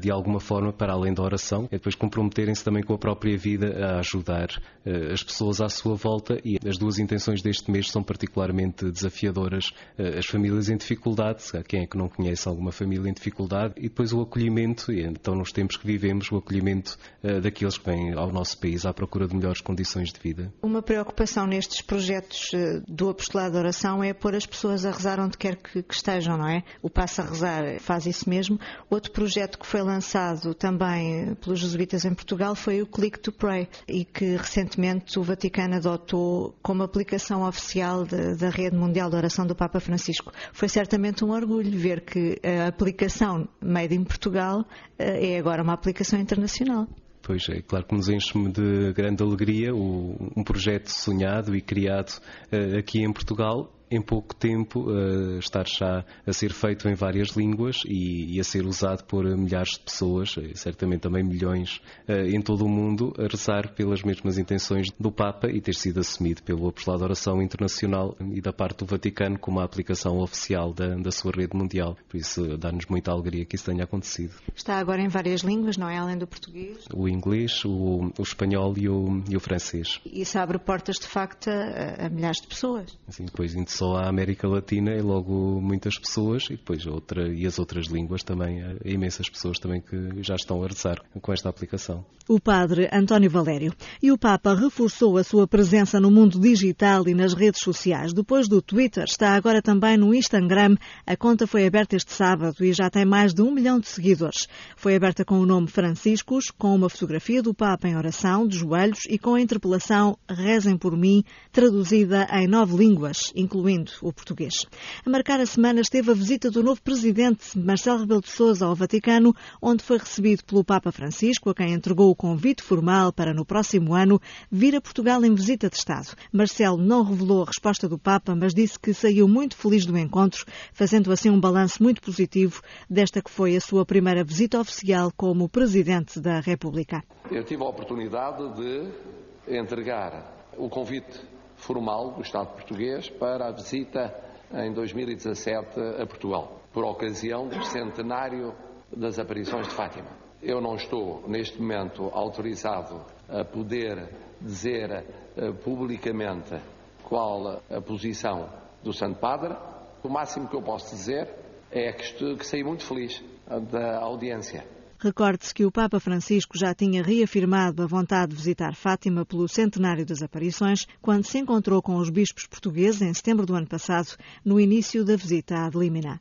de 0.00 0.10
alguma 0.10 0.40
forma 0.40 0.72
para 0.72 0.92
além 0.92 1.12
da 1.12 1.22
oração, 1.22 1.64
e 1.66 1.76
depois 1.76 1.94
comprometerem-se 1.94 2.62
também 2.62 2.82
com 2.82 2.94
a 2.94 2.98
própria 2.98 3.23
vida 3.36 3.86
a 3.86 3.98
ajudar 3.98 4.48
uh, 4.86 5.12
as 5.12 5.22
pessoas 5.22 5.60
à 5.60 5.68
sua 5.68 5.94
volta 5.94 6.38
e 6.44 6.58
as 6.66 6.78
duas 6.78 6.98
intenções 6.98 7.42
deste 7.42 7.70
mês 7.70 7.90
são 7.90 8.02
particularmente 8.02 8.90
desafiadoras. 8.90 9.68
Uh, 9.98 10.18
as 10.18 10.26
famílias 10.26 10.70
em 10.70 10.76
dificuldade, 10.76 11.42
quem 11.68 11.82
é 11.82 11.86
que 11.86 11.98
não 11.98 12.08
conhece 12.08 12.48
alguma 12.48 12.72
família 12.72 13.10
em 13.10 13.12
dificuldade, 13.12 13.74
e 13.76 13.88
depois 13.88 14.12
o 14.12 14.20
acolhimento, 14.20 14.92
então 14.92 15.34
nos 15.34 15.52
tempos 15.52 15.76
que 15.76 15.86
vivemos, 15.86 16.30
o 16.30 16.36
acolhimento 16.36 16.96
daqueles 17.42 17.76
que 17.78 17.84
vêm 17.84 18.12
ao 18.14 18.30
nosso 18.30 18.58
país 18.58 18.86
à 18.86 18.92
procura 18.92 19.26
de 19.26 19.34
melhores 19.34 19.60
condições 19.60 20.12
de 20.12 20.20
vida. 20.20 20.52
Uma 20.62 20.82
preocupação 20.82 21.46
neste 21.46 21.74
nestes 21.74 21.80
projetos 21.80 22.50
eh, 22.54 22.82
do 22.86 23.08
apostolado 23.08 23.52
de 23.52 23.58
oração 23.58 24.02
é 24.02 24.12
pôr 24.12 24.34
as 24.34 24.46
pessoas 24.46 24.84
a 24.84 24.90
rezar 24.90 25.18
onde 25.18 25.36
quer 25.36 25.56
que, 25.56 25.84
estejam, 25.90 26.36
não 26.36 26.48
é? 26.48 26.62
O 26.82 26.88
Passa 26.88 27.22
a 27.22 27.26
Rezar 27.26 27.80
faz 27.80 28.06
isso 28.06 28.28
mesmo. 28.28 28.58
Outro 28.88 29.10
projeto 29.10 29.58
que 29.58 29.66
foi 29.66 29.82
lançado 29.82 30.54
também 30.54 31.30
eh, 31.30 31.34
pelos 31.34 31.58
jesuítas 31.58 32.04
em 32.04 32.14
Portugal 32.14 32.54
foi 32.54 32.82
o 32.82 32.86
Click 33.04 33.20
to 33.20 33.32
Pray 33.32 33.68
e 33.86 34.02
que 34.02 34.36
recentemente 34.36 35.18
o 35.18 35.22
Vaticano 35.22 35.74
adotou 35.74 36.56
como 36.62 36.82
aplicação 36.82 37.46
oficial 37.46 38.06
de, 38.06 38.34
da 38.34 38.48
rede 38.48 38.74
mundial 38.74 39.10
de 39.10 39.16
oração 39.16 39.46
do 39.46 39.54
Papa 39.54 39.78
Francisco. 39.78 40.32
Foi 40.54 40.70
certamente 40.70 41.22
um 41.22 41.30
orgulho 41.30 41.70
ver 41.78 42.00
que 42.00 42.40
a 42.42 42.68
aplicação 42.68 43.46
made 43.62 43.94
in 43.94 44.04
Portugal 44.04 44.64
eh, 44.98 45.34
é 45.34 45.38
agora 45.38 45.62
uma 45.62 45.74
aplicação 45.74 46.18
internacional. 46.18 46.88
Pois 47.20 47.46
é, 47.50 47.60
claro 47.60 47.84
que 47.84 47.94
nos 47.94 48.08
enche-me 48.08 48.50
de 48.50 48.94
grande 48.94 49.22
alegria 49.22 49.74
o, 49.74 50.32
um 50.34 50.42
projeto 50.42 50.88
sonhado 50.88 51.54
e 51.54 51.60
criado 51.60 52.18
uh, 52.50 52.78
aqui 52.78 53.02
em 53.02 53.12
Portugal 53.12 53.70
em 53.94 54.02
pouco 54.02 54.34
tempo 54.34 54.90
uh, 54.90 55.38
estar 55.38 55.66
já 55.66 56.04
a 56.26 56.32
ser 56.32 56.52
feito 56.52 56.88
em 56.88 56.94
várias 56.94 57.28
línguas 57.30 57.82
e, 57.86 58.36
e 58.36 58.40
a 58.40 58.44
ser 58.44 58.66
usado 58.66 59.04
por 59.04 59.24
milhares 59.24 59.72
de 59.72 59.80
pessoas, 59.80 60.36
eh, 60.38 60.52
certamente 60.54 61.02
também 61.02 61.22
milhões 61.22 61.80
uh, 62.08 62.26
em 62.26 62.40
todo 62.40 62.64
o 62.64 62.68
mundo, 62.68 63.14
a 63.18 63.26
rezar 63.26 63.72
pelas 63.74 64.02
mesmas 64.02 64.38
intenções 64.38 64.90
do 64.98 65.12
Papa 65.12 65.48
e 65.50 65.60
ter 65.60 65.74
sido 65.74 66.00
assumido 66.00 66.42
pelo 66.42 66.68
Apostolado 66.68 67.00
de 67.00 67.04
Oração 67.04 67.40
Internacional 67.40 68.16
e 68.32 68.40
da 68.40 68.52
parte 68.52 68.78
do 68.78 68.86
Vaticano 68.86 69.38
como 69.38 69.60
a 69.60 69.64
aplicação 69.64 70.18
oficial 70.18 70.72
da, 70.72 70.96
da 70.96 71.10
sua 71.10 71.32
rede 71.32 71.56
mundial. 71.56 71.96
Por 72.08 72.16
isso 72.16 72.56
dá-nos 72.58 72.86
muita 72.86 73.12
alegria 73.12 73.44
que 73.44 73.56
isso 73.56 73.64
tenha 73.64 73.84
acontecido. 73.84 74.34
Está 74.54 74.78
agora 74.78 75.00
em 75.00 75.08
várias 75.08 75.42
línguas, 75.42 75.76
não 75.76 75.88
é? 75.88 75.98
Além 75.98 76.18
do 76.18 76.26
português? 76.26 76.84
O 76.92 77.08
inglês, 77.08 77.64
o, 77.64 78.10
o 78.18 78.22
espanhol 78.22 78.74
e 78.76 78.88
o, 78.88 79.22
e 79.28 79.36
o 79.36 79.40
francês. 79.40 80.00
Isso 80.04 80.38
abre 80.38 80.58
portas, 80.58 80.96
de 80.96 81.06
facto, 81.06 81.48
a, 81.48 82.06
a 82.06 82.08
milhares 82.08 82.40
de 82.40 82.48
pessoas. 82.48 82.96
Sim, 83.08 83.26
depois 83.26 83.54
só 83.84 83.96
a 83.96 84.08
América 84.08 84.48
Latina 84.48 84.92
é 84.92 85.02
logo 85.02 85.60
muitas 85.60 85.98
pessoas 85.98 86.44
e 86.44 86.56
depois 86.56 86.86
outra 86.86 87.28
e 87.28 87.46
as 87.46 87.58
outras 87.58 87.86
línguas 87.88 88.22
também, 88.22 88.62
há 88.62 88.76
imensas 88.82 89.28
pessoas 89.28 89.58
também 89.58 89.82
que 89.82 90.22
já 90.22 90.36
estão 90.36 90.62
a 90.62 90.66
rezar 90.66 91.02
com 91.20 91.32
esta 91.32 91.50
aplicação. 91.50 92.04
O 92.26 92.40
padre 92.40 92.88
António 92.90 93.28
Valério. 93.28 93.74
E 94.02 94.10
o 94.10 94.16
Papa 94.16 94.54
reforçou 94.54 95.18
a 95.18 95.24
sua 95.24 95.46
presença 95.46 96.00
no 96.00 96.10
mundo 96.10 96.40
digital 96.40 97.06
e 97.06 97.12
nas 97.12 97.34
redes 97.34 97.60
sociais. 97.60 98.14
Depois 98.14 98.48
do 98.48 98.62
Twitter, 98.62 99.04
está 99.04 99.34
agora 99.34 99.60
também 99.60 99.98
no 99.98 100.14
Instagram. 100.14 100.76
A 101.06 101.14
conta 101.14 101.46
foi 101.46 101.66
aberta 101.66 101.96
este 101.96 102.14
sábado 102.14 102.64
e 102.64 102.72
já 102.72 102.88
tem 102.88 103.04
mais 103.04 103.34
de 103.34 103.42
um 103.42 103.52
milhão 103.52 103.78
de 103.78 103.88
seguidores. 103.88 104.48
Foi 104.74 104.96
aberta 104.96 105.22
com 105.22 105.38
o 105.38 105.44
nome 105.44 105.66
Franciscos, 105.66 106.50
com 106.50 106.74
uma 106.74 106.88
fotografia 106.88 107.42
do 107.42 107.52
Papa 107.52 107.86
em 107.86 107.96
oração, 107.96 108.48
de 108.48 108.56
joelhos 108.56 109.00
e 109.06 109.18
com 109.18 109.34
a 109.34 109.40
interpelação 109.40 110.16
Rezem 110.26 110.78
por 110.78 110.96
mim, 110.96 111.22
traduzida 111.52 112.26
em 112.32 112.48
nove 112.48 112.74
línguas, 112.74 113.30
incluindo 113.36 113.63
incluindo 113.64 113.92
o 114.02 114.12
português. 114.12 114.66
A 115.04 115.10
marcar 115.10 115.40
a 115.40 115.46
semana 115.46 115.80
esteve 115.80 116.10
a 116.10 116.14
visita 116.14 116.50
do 116.50 116.62
novo 116.62 116.82
presidente, 116.82 117.58
Marcelo 117.58 118.00
Rebelo 118.00 118.20
de 118.20 118.30
Sousa, 118.30 118.66
ao 118.66 118.74
Vaticano, 118.74 119.34
onde 119.60 119.82
foi 119.82 119.96
recebido 119.96 120.44
pelo 120.44 120.62
Papa 120.62 120.92
Francisco, 120.92 121.48
a 121.48 121.54
quem 121.54 121.72
entregou 121.72 122.10
o 122.10 122.14
convite 122.14 122.62
formal 122.62 123.10
para 123.10 123.32
no 123.32 123.44
próximo 123.44 123.94
ano 123.94 124.20
vir 124.50 124.76
a 124.76 124.80
Portugal 124.82 125.24
em 125.24 125.34
visita 125.34 125.70
de 125.70 125.76
Estado. 125.76 126.14
Marcelo 126.30 126.76
não 126.76 127.02
revelou 127.02 127.42
a 127.42 127.46
resposta 127.46 127.88
do 127.88 127.98
Papa, 127.98 128.34
mas 128.34 128.52
disse 128.52 128.78
que 128.78 128.92
saiu 128.92 129.26
muito 129.26 129.56
feliz 129.56 129.86
do 129.86 129.96
encontro, 129.96 130.44
fazendo 130.72 131.10
assim 131.10 131.30
um 131.30 131.40
balanço 131.40 131.82
muito 131.82 132.02
positivo 132.02 132.60
desta 132.88 133.22
que 133.22 133.30
foi 133.30 133.56
a 133.56 133.60
sua 133.60 133.86
primeira 133.86 134.22
visita 134.22 134.60
oficial 134.60 135.10
como 135.16 135.48
Presidente 135.48 136.20
da 136.20 136.40
República. 136.40 137.02
Eu 137.30 137.42
tive 137.44 137.62
a 137.62 137.66
oportunidade 137.66 138.42
de 138.54 139.56
entregar 139.56 140.52
o 140.56 140.68
convite 140.68 141.33
formal 141.64 142.10
do 142.12 142.20
Estado 142.20 142.52
português 142.52 143.08
para 143.08 143.48
a 143.48 143.50
visita 143.50 144.14
em 144.52 144.72
2017 144.72 145.80
a 146.00 146.06
Portugal, 146.06 146.60
por 146.72 146.84
ocasião 146.84 147.48
do 147.48 147.64
centenário 147.64 148.54
das 148.94 149.18
aparições 149.18 149.66
de 149.68 149.74
Fátima. 149.74 150.08
Eu 150.42 150.60
não 150.60 150.74
estou, 150.74 151.24
neste 151.26 151.60
momento, 151.60 152.10
autorizado 152.12 153.00
a 153.28 153.44
poder 153.44 154.10
dizer 154.40 155.04
uh, 155.36 155.54
publicamente 155.64 156.54
qual 157.02 157.62
a 157.70 157.80
posição 157.80 158.48
do 158.82 158.92
Santo 158.92 159.18
Padre. 159.18 159.56
O 160.02 160.08
máximo 160.08 160.48
que 160.48 160.54
eu 160.54 160.62
posso 160.62 160.94
dizer 160.94 161.28
é 161.70 161.92
que, 161.92 162.02
estou, 162.02 162.36
que 162.36 162.46
saí 162.46 162.62
muito 162.62 162.84
feliz 162.84 163.24
da 163.70 164.00
audiência. 164.00 164.73
Recorde-se 165.04 165.52
que 165.52 165.66
o 165.66 165.70
Papa 165.70 166.00
Francisco 166.00 166.56
já 166.56 166.74
tinha 166.74 167.02
reafirmado 167.02 167.82
a 167.82 167.86
vontade 167.86 168.30
de 168.30 168.38
visitar 168.38 168.74
Fátima 168.74 169.22
pelo 169.26 169.46
centenário 169.46 170.06
das 170.06 170.22
aparições, 170.22 170.86
quando 171.02 171.26
se 171.26 171.36
encontrou 171.36 171.82
com 171.82 171.96
os 171.96 172.08
bispos 172.08 172.46
portugueses 172.46 173.02
em 173.02 173.12
setembro 173.12 173.44
do 173.44 173.54
ano 173.54 173.66
passado, 173.66 174.16
no 174.42 174.58
início 174.58 175.04
da 175.04 175.14
visita 175.14 175.56
a 175.56 175.66
Adelímina. 175.66 176.18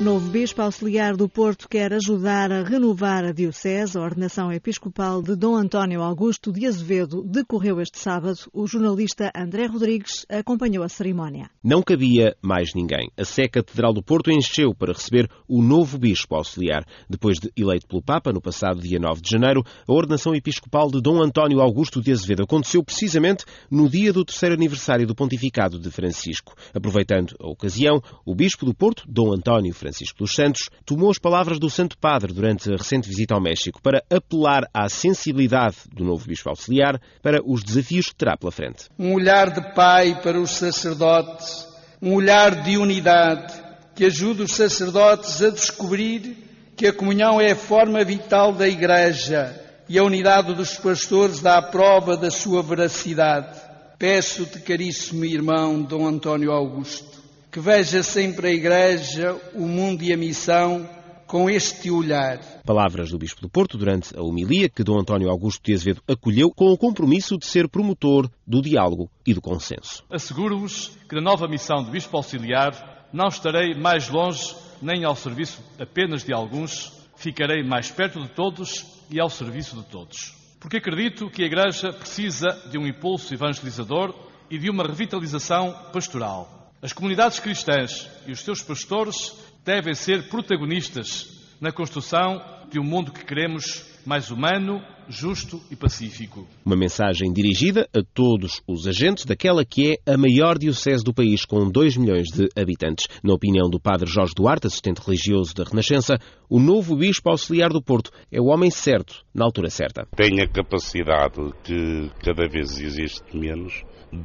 Novo 0.00 0.30
Bispo 0.30 0.62
Auxiliar 0.62 1.14
do 1.14 1.28
Porto 1.28 1.68
quer 1.68 1.92
ajudar 1.92 2.50
a 2.50 2.62
renovar 2.62 3.22
a 3.22 3.32
Diocese. 3.32 3.98
A 3.98 4.00
ordenação 4.00 4.50
episcopal 4.50 5.20
de 5.20 5.36
Dom 5.36 5.54
António 5.54 6.00
Augusto 6.00 6.50
de 6.50 6.66
Azevedo 6.66 7.22
decorreu 7.22 7.78
este 7.82 7.98
sábado. 7.98 8.38
O 8.50 8.66
jornalista 8.66 9.30
André 9.36 9.66
Rodrigues 9.66 10.24
acompanhou 10.26 10.82
a 10.82 10.88
cerimónia. 10.88 11.50
Não 11.62 11.82
cabia 11.82 12.34
mais 12.40 12.70
ninguém. 12.74 13.10
A 13.14 13.26
Sé 13.26 13.46
Catedral 13.46 13.92
do 13.92 14.02
Porto 14.02 14.30
encheu 14.30 14.74
para 14.74 14.94
receber 14.94 15.28
o 15.46 15.62
novo 15.62 15.98
Bispo 15.98 16.34
Auxiliar. 16.34 16.86
Depois 17.06 17.36
de 17.38 17.52
eleito 17.54 17.86
pelo 17.86 18.02
Papa, 18.02 18.32
no 18.32 18.40
passado 18.40 18.80
dia 18.80 18.98
9 18.98 19.20
de 19.20 19.28
janeiro, 19.28 19.62
a 19.86 19.92
ordenação 19.92 20.34
episcopal 20.34 20.90
de 20.90 21.02
Dom 21.02 21.22
António 21.22 21.60
Augusto 21.60 22.00
de 22.00 22.10
Azevedo 22.10 22.44
aconteceu 22.44 22.82
precisamente 22.82 23.44
no 23.70 23.86
dia 23.86 24.14
do 24.14 24.24
terceiro 24.24 24.54
aniversário 24.54 25.06
do 25.06 25.14
pontificado 25.14 25.78
de 25.78 25.90
Francisco. 25.90 26.54
Aproveitando 26.72 27.36
a 27.38 27.50
ocasião, 27.50 28.00
o 28.24 28.34
Bispo 28.34 28.64
do 28.64 28.72
Porto, 28.72 29.04
Dom 29.06 29.34
António 29.34 29.74
Francisco, 29.74 29.89
Francisco 29.90 30.18
dos 30.18 30.34
Santos, 30.34 30.70
tomou 30.86 31.10
as 31.10 31.18
palavras 31.18 31.58
do 31.58 31.68
Santo 31.68 31.98
Padre 31.98 32.32
durante 32.32 32.72
a 32.72 32.76
recente 32.76 33.08
visita 33.08 33.34
ao 33.34 33.40
México 33.40 33.82
para 33.82 34.02
apelar 34.08 34.62
à 34.72 34.88
sensibilidade 34.88 35.76
do 35.92 36.04
novo 36.04 36.26
Bispo 36.26 36.48
Auxiliar 36.48 37.00
para 37.20 37.40
os 37.44 37.64
desafios 37.64 38.08
que 38.08 38.14
terá 38.14 38.36
pela 38.36 38.52
frente. 38.52 38.84
Um 38.96 39.14
olhar 39.14 39.50
de 39.50 39.74
pai 39.74 40.20
para 40.22 40.40
os 40.40 40.52
sacerdotes, 40.52 41.66
um 42.00 42.14
olhar 42.14 42.62
de 42.62 42.78
unidade 42.78 43.52
que 43.94 44.04
ajude 44.04 44.42
os 44.42 44.52
sacerdotes 44.52 45.42
a 45.42 45.50
descobrir 45.50 46.36
que 46.76 46.86
a 46.86 46.92
comunhão 46.92 47.40
é 47.40 47.50
a 47.50 47.56
forma 47.56 48.02
vital 48.04 48.52
da 48.52 48.68
Igreja 48.68 49.54
e 49.88 49.98
a 49.98 50.04
unidade 50.04 50.54
dos 50.54 50.76
pastores 50.76 51.40
dá 51.40 51.58
a 51.58 51.62
prova 51.62 52.16
da 52.16 52.30
sua 52.30 52.62
veracidade. 52.62 53.60
Peço-te, 53.98 54.60
caríssimo 54.60 55.24
irmão 55.24 55.82
Dom 55.82 56.06
António 56.06 56.52
Augusto, 56.52 57.19
que 57.50 57.58
veja 57.58 58.02
sempre 58.02 58.46
a 58.46 58.52
Igreja, 58.52 59.36
o 59.54 59.66
mundo 59.66 60.04
e 60.04 60.12
a 60.12 60.16
missão 60.16 60.88
com 61.26 61.50
este 61.50 61.90
olhar. 61.90 62.38
Palavras 62.64 63.10
do 63.10 63.18
Bispo 63.18 63.40
do 63.40 63.48
Porto 63.48 63.76
durante 63.76 64.16
a 64.16 64.22
homilia 64.22 64.68
que 64.68 64.84
Dom 64.84 65.00
António 65.00 65.28
Augusto 65.28 65.60
de 65.64 65.74
Azevedo 65.74 66.02
acolheu 66.06 66.50
com 66.50 66.66
o 66.66 66.78
compromisso 66.78 67.36
de 67.36 67.46
ser 67.46 67.68
promotor 67.68 68.30
do 68.46 68.62
diálogo 68.62 69.10
e 69.26 69.34
do 69.34 69.40
consenso. 69.40 70.04
Asseguro-vos 70.10 70.96
que 71.08 71.14
na 71.16 71.20
nova 71.20 71.48
missão 71.48 71.82
de 71.82 71.90
Bispo 71.90 72.16
Auxiliar 72.16 73.08
não 73.12 73.26
estarei 73.26 73.74
mais 73.74 74.08
longe 74.08 74.54
nem 74.80 75.04
ao 75.04 75.16
serviço 75.16 75.60
apenas 75.78 76.22
de 76.22 76.32
alguns, 76.32 76.92
ficarei 77.16 77.64
mais 77.64 77.90
perto 77.90 78.22
de 78.22 78.28
todos 78.28 78.86
e 79.10 79.20
ao 79.20 79.28
serviço 79.28 79.76
de 79.76 79.84
todos. 79.86 80.36
Porque 80.60 80.76
acredito 80.76 81.28
que 81.28 81.42
a 81.42 81.46
Igreja 81.46 81.92
precisa 81.92 82.48
de 82.70 82.78
um 82.78 82.86
impulso 82.86 83.34
evangelizador 83.34 84.14
e 84.48 84.56
de 84.56 84.70
uma 84.70 84.84
revitalização 84.84 85.72
pastoral 85.92 86.59
as 86.82 86.92
comunidades 86.94 87.38
cristãs 87.38 88.08
e 88.26 88.32
os 88.32 88.40
seus 88.40 88.62
pastores 88.62 89.36
devem 89.64 89.94
ser 89.94 90.28
protagonistas 90.28 91.38
na 91.60 91.70
construção 91.70 92.42
de 92.70 92.80
um 92.80 92.84
mundo 92.84 93.12
que 93.12 93.22
queremos 93.22 93.84
mais 94.06 94.30
humano, 94.30 94.80
justo 95.06 95.60
e 95.70 95.76
pacífico. 95.76 96.48
Uma 96.64 96.76
mensagem 96.76 97.30
dirigida 97.34 97.86
a 97.94 98.00
todos 98.14 98.62
os 98.66 98.86
agentes 98.86 99.26
daquela 99.26 99.62
que 99.62 99.98
é 100.06 100.10
a 100.10 100.16
maior 100.16 100.56
diocese 100.56 101.04
do 101.04 101.12
país, 101.12 101.44
com 101.44 101.70
2 101.70 101.98
milhões 101.98 102.28
de 102.28 102.48
habitantes. 102.56 103.08
Na 103.22 103.34
opinião 103.34 103.68
do 103.68 103.78
padre 103.78 104.08
Jorge 104.08 104.32
Duarte, 104.34 104.66
assistente 104.66 105.02
religioso 105.04 105.54
da 105.54 105.64
Renascença, 105.64 106.18
o 106.48 106.58
novo 106.58 106.96
bispo 106.96 107.28
auxiliar 107.28 107.68
do 107.68 107.82
Porto 107.82 108.10
é 108.32 108.40
o 108.40 108.46
homem 108.46 108.70
certo, 108.70 109.22
na 109.34 109.44
altura 109.44 109.68
certa. 109.68 110.08
Tem 110.16 110.40
a 110.40 110.48
capacidade 110.48 111.52
que 111.62 112.10
cada 112.24 112.48
vez 112.48 112.80
existe 112.80 113.36
menos 113.36 113.82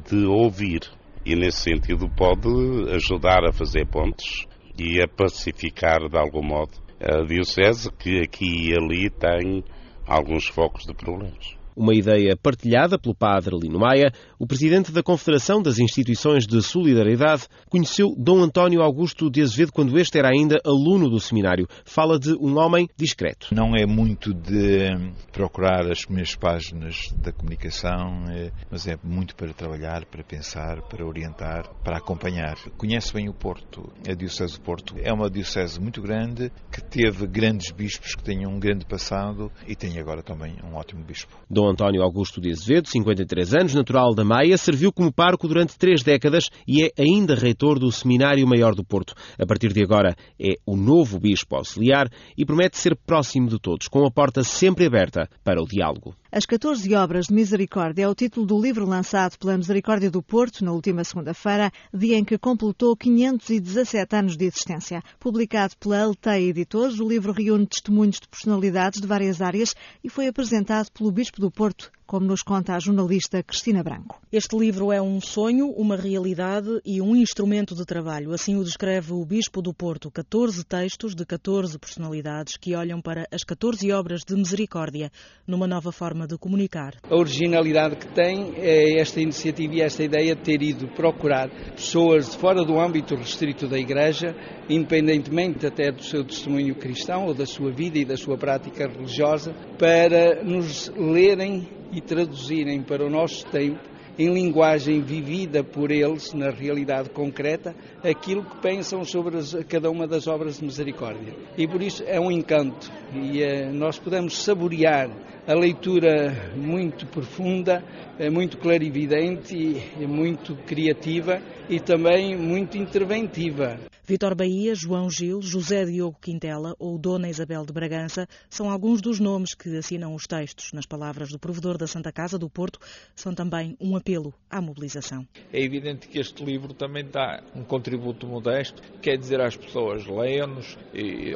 de 0.08 0.24
ouvir 0.24 0.80
e, 1.26 1.34
nesse 1.34 1.58
sentido, 1.62 2.08
pode 2.08 2.48
ajudar 2.94 3.44
a 3.44 3.52
fazer 3.52 3.86
pontes 3.86 4.46
e 4.78 5.02
a 5.02 5.08
pacificar, 5.08 6.08
de 6.08 6.16
algum 6.16 6.42
modo, 6.42 6.72
a 7.00 7.24
Diocese, 7.26 7.90
que 7.98 8.20
aqui 8.20 8.70
e 8.70 8.74
ali 8.74 9.10
tem 9.10 9.64
alguns 10.06 10.46
focos 10.46 10.84
de 10.84 10.94
problemas 10.94 11.56
uma 11.76 11.94
ideia 11.94 12.36
partilhada 12.36 12.98
pelo 12.98 13.14
padre 13.14 13.56
Lino 13.56 13.78
Maia, 13.78 14.10
o 14.38 14.46
presidente 14.46 14.90
da 14.90 15.02
Confederação 15.02 15.62
das 15.62 15.78
Instituições 15.78 16.46
de 16.46 16.62
Solidariedade 16.62 17.46
conheceu 17.68 18.14
Dom 18.16 18.42
António 18.42 18.80
Augusto 18.80 19.30
de 19.30 19.42
Azevedo 19.42 19.72
quando 19.72 19.98
este 19.98 20.18
era 20.18 20.30
ainda 20.30 20.58
aluno 20.64 21.10
do 21.10 21.20
seminário. 21.20 21.68
Fala 21.84 22.18
de 22.18 22.32
um 22.40 22.58
homem 22.58 22.88
discreto. 22.96 23.48
Não 23.54 23.76
é 23.76 23.84
muito 23.86 24.32
de 24.32 25.12
procurar 25.30 25.90
as 25.90 26.04
primeiras 26.04 26.34
páginas 26.34 27.12
da 27.22 27.30
comunicação, 27.30 28.24
é, 28.30 28.50
mas 28.70 28.86
é 28.86 28.96
muito 29.04 29.36
para 29.36 29.52
trabalhar, 29.52 30.06
para 30.06 30.24
pensar, 30.24 30.80
para 30.82 31.06
orientar, 31.06 31.68
para 31.84 31.98
acompanhar. 31.98 32.56
Conhece 32.76 33.12
bem 33.12 33.28
o 33.28 33.34
Porto. 33.34 33.92
A 34.08 34.14
Diocese 34.14 34.54
do 34.54 34.60
Porto 34.60 34.94
é 35.02 35.12
uma 35.12 35.28
diocese 35.28 35.78
muito 35.80 36.00
grande 36.00 36.50
que 36.72 36.82
teve 36.82 37.26
grandes 37.26 37.70
bispos 37.70 38.14
que 38.14 38.22
têm 38.22 38.46
um 38.46 38.58
grande 38.58 38.86
passado 38.86 39.52
e 39.66 39.76
tem 39.76 39.98
agora 39.98 40.22
também 40.22 40.56
um 40.64 40.74
ótimo 40.74 41.04
bispo. 41.04 41.36
Dom 41.50 41.65
António 41.68 42.02
Augusto 42.02 42.40
de 42.40 42.50
Azevedo, 42.50 42.88
53 42.88 43.54
anos, 43.54 43.74
natural 43.74 44.14
da 44.14 44.24
Maia, 44.24 44.56
serviu 44.56 44.92
como 44.92 45.12
parco 45.12 45.48
durante 45.48 45.78
três 45.78 46.02
décadas 46.02 46.48
e 46.66 46.84
é 46.84 46.90
ainda 46.98 47.34
reitor 47.34 47.78
do 47.78 47.90
Seminário 47.90 48.46
Maior 48.46 48.74
do 48.74 48.84
Porto. 48.84 49.14
A 49.38 49.46
partir 49.46 49.72
de 49.72 49.82
agora 49.82 50.14
é 50.40 50.54
o 50.66 50.76
novo 50.76 51.18
bispo 51.18 51.56
auxiliar 51.56 52.08
e 52.36 52.44
promete 52.44 52.78
ser 52.78 52.96
próximo 52.96 53.48
de 53.48 53.58
todos, 53.58 53.88
com 53.88 54.06
a 54.06 54.10
porta 54.10 54.42
sempre 54.42 54.86
aberta 54.86 55.28
para 55.44 55.62
o 55.62 55.66
diálogo. 55.66 56.14
As 56.36 56.44
14 56.44 56.94
Obras 56.94 57.28
de 57.28 57.32
Misericórdia 57.32 58.02
é 58.02 58.08
o 58.08 58.14
título 58.14 58.44
do 58.44 58.60
livro 58.60 58.84
lançado 58.84 59.38
pela 59.38 59.56
Misericórdia 59.56 60.10
do 60.10 60.22
Porto 60.22 60.62
na 60.62 60.70
última 60.70 61.02
segunda-feira, 61.02 61.72
dia 61.94 62.18
em 62.18 62.22
que 62.26 62.36
completou 62.36 62.94
517 62.94 64.14
anos 64.14 64.36
de 64.36 64.44
existência. 64.44 65.02
Publicado 65.18 65.74
pela 65.80 66.02
Alteia 66.02 66.50
Editores, 66.50 67.00
o 67.00 67.08
livro 67.08 67.32
reúne 67.32 67.66
testemunhos 67.66 68.20
de 68.20 68.28
personalidades 68.28 69.00
de 69.00 69.06
várias 69.06 69.40
áreas 69.40 69.74
e 70.04 70.10
foi 70.10 70.26
apresentado 70.26 70.90
pelo 70.92 71.10
Bispo 71.10 71.40
do 71.40 71.50
Porto, 71.50 71.90
como 72.06 72.26
nos 72.26 72.42
conta 72.42 72.74
a 72.74 72.78
jornalista 72.78 73.42
Cristina 73.42 73.82
Branco. 73.82 74.20
Este 74.32 74.56
livro 74.56 74.92
é 74.92 75.02
um 75.02 75.20
sonho, 75.20 75.68
uma 75.70 75.96
realidade 75.96 76.80
e 76.84 77.00
um 77.00 77.16
instrumento 77.16 77.74
de 77.74 77.84
trabalho. 77.84 78.32
Assim 78.32 78.56
o 78.56 78.62
descreve 78.62 79.12
o 79.12 79.24
Bispo 79.24 79.60
do 79.60 79.74
Porto. 79.74 80.10
14 80.10 80.64
textos 80.64 81.14
de 81.14 81.26
14 81.26 81.76
personalidades 81.78 82.56
que 82.56 82.76
olham 82.76 83.00
para 83.00 83.26
as 83.32 83.42
14 83.42 83.90
obras 83.90 84.20
de 84.24 84.36
misericórdia 84.36 85.10
numa 85.46 85.66
nova 85.66 85.90
forma 85.90 86.26
de 86.26 86.38
comunicar. 86.38 86.94
A 87.10 87.16
originalidade 87.16 87.96
que 87.96 88.08
tem 88.14 88.54
é 88.56 89.00
esta 89.00 89.20
iniciativa 89.20 89.74
e 89.74 89.80
esta 89.80 90.04
ideia 90.04 90.36
de 90.36 90.42
ter 90.42 90.62
ido 90.62 90.86
procurar 90.88 91.50
pessoas 91.72 92.30
de 92.30 92.36
fora 92.36 92.64
do 92.64 92.78
âmbito 92.78 93.16
restrito 93.16 93.68
da 93.68 93.78
Igreja, 93.78 94.34
independentemente 94.68 95.66
até 95.66 95.90
do 95.90 96.02
seu 96.02 96.24
testemunho 96.24 96.76
cristão 96.76 97.26
ou 97.26 97.34
da 97.34 97.46
sua 97.46 97.72
vida 97.72 97.98
e 97.98 98.04
da 98.04 98.16
sua 98.16 98.38
prática 98.38 98.86
religiosa, 98.86 99.52
para 99.78 100.44
nos 100.44 100.88
lerem 100.96 101.68
e 101.92 102.00
traduzirem 102.00 102.82
para 102.82 103.04
o 103.04 103.10
nosso 103.10 103.46
tempo, 103.46 103.80
em 104.18 104.32
linguagem 104.32 105.02
vivida 105.02 105.62
por 105.62 105.90
eles, 105.90 106.32
na 106.32 106.50
realidade 106.50 107.10
concreta, 107.10 107.74
aquilo 108.02 108.44
que 108.44 108.56
pensam 108.62 109.04
sobre 109.04 109.36
as, 109.36 109.52
cada 109.68 109.90
uma 109.90 110.06
das 110.06 110.26
obras 110.26 110.58
de 110.58 110.64
misericórdia. 110.64 111.34
E 111.56 111.68
por 111.68 111.82
isso 111.82 112.02
é 112.06 112.18
um 112.18 112.30
encanto 112.30 112.90
e 113.14 113.42
eh, 113.42 113.70
nós 113.70 113.98
podemos 113.98 114.42
saborear 114.42 115.10
a 115.46 115.54
leitura 115.54 116.52
muito 116.56 117.06
profunda, 117.06 117.84
é 118.18 118.30
muito 118.30 118.56
clarividente 118.56 119.54
e 119.54 120.06
muito 120.06 120.56
criativa 120.66 121.40
e 121.68 121.78
também 121.78 122.36
muito 122.36 122.78
interventiva. 122.78 123.78
Vitor 124.08 124.36
Bahia, 124.36 124.72
João 124.72 125.10
Gil, 125.10 125.42
José 125.42 125.84
Diogo 125.84 126.16
Quintela 126.22 126.76
ou 126.78 126.96
Dona 126.96 127.28
Isabel 127.28 127.66
de 127.66 127.72
Bragança 127.72 128.28
são 128.48 128.70
alguns 128.70 129.00
dos 129.00 129.18
nomes 129.18 129.52
que 129.52 129.76
assinam 129.76 130.14
os 130.14 130.28
textos. 130.28 130.72
Nas 130.72 130.86
palavras 130.86 131.30
do 131.30 131.40
provedor 131.40 131.76
da 131.76 131.88
Santa 131.88 132.12
Casa 132.12 132.38
do 132.38 132.48
Porto, 132.48 132.78
são 133.16 133.34
também 133.34 133.76
um 133.80 133.96
apelo 133.96 134.32
à 134.48 134.60
mobilização. 134.60 135.26
É 135.52 135.60
evidente 135.60 136.06
que 136.06 136.20
este 136.20 136.44
livro 136.44 136.72
também 136.72 137.04
dá 137.04 137.42
um 137.52 137.64
contributo 137.64 138.28
modesto, 138.28 138.80
quer 139.02 139.18
dizer 139.18 139.40
às 139.40 139.56
pessoas, 139.56 140.06
leiam-nos, 140.06 140.78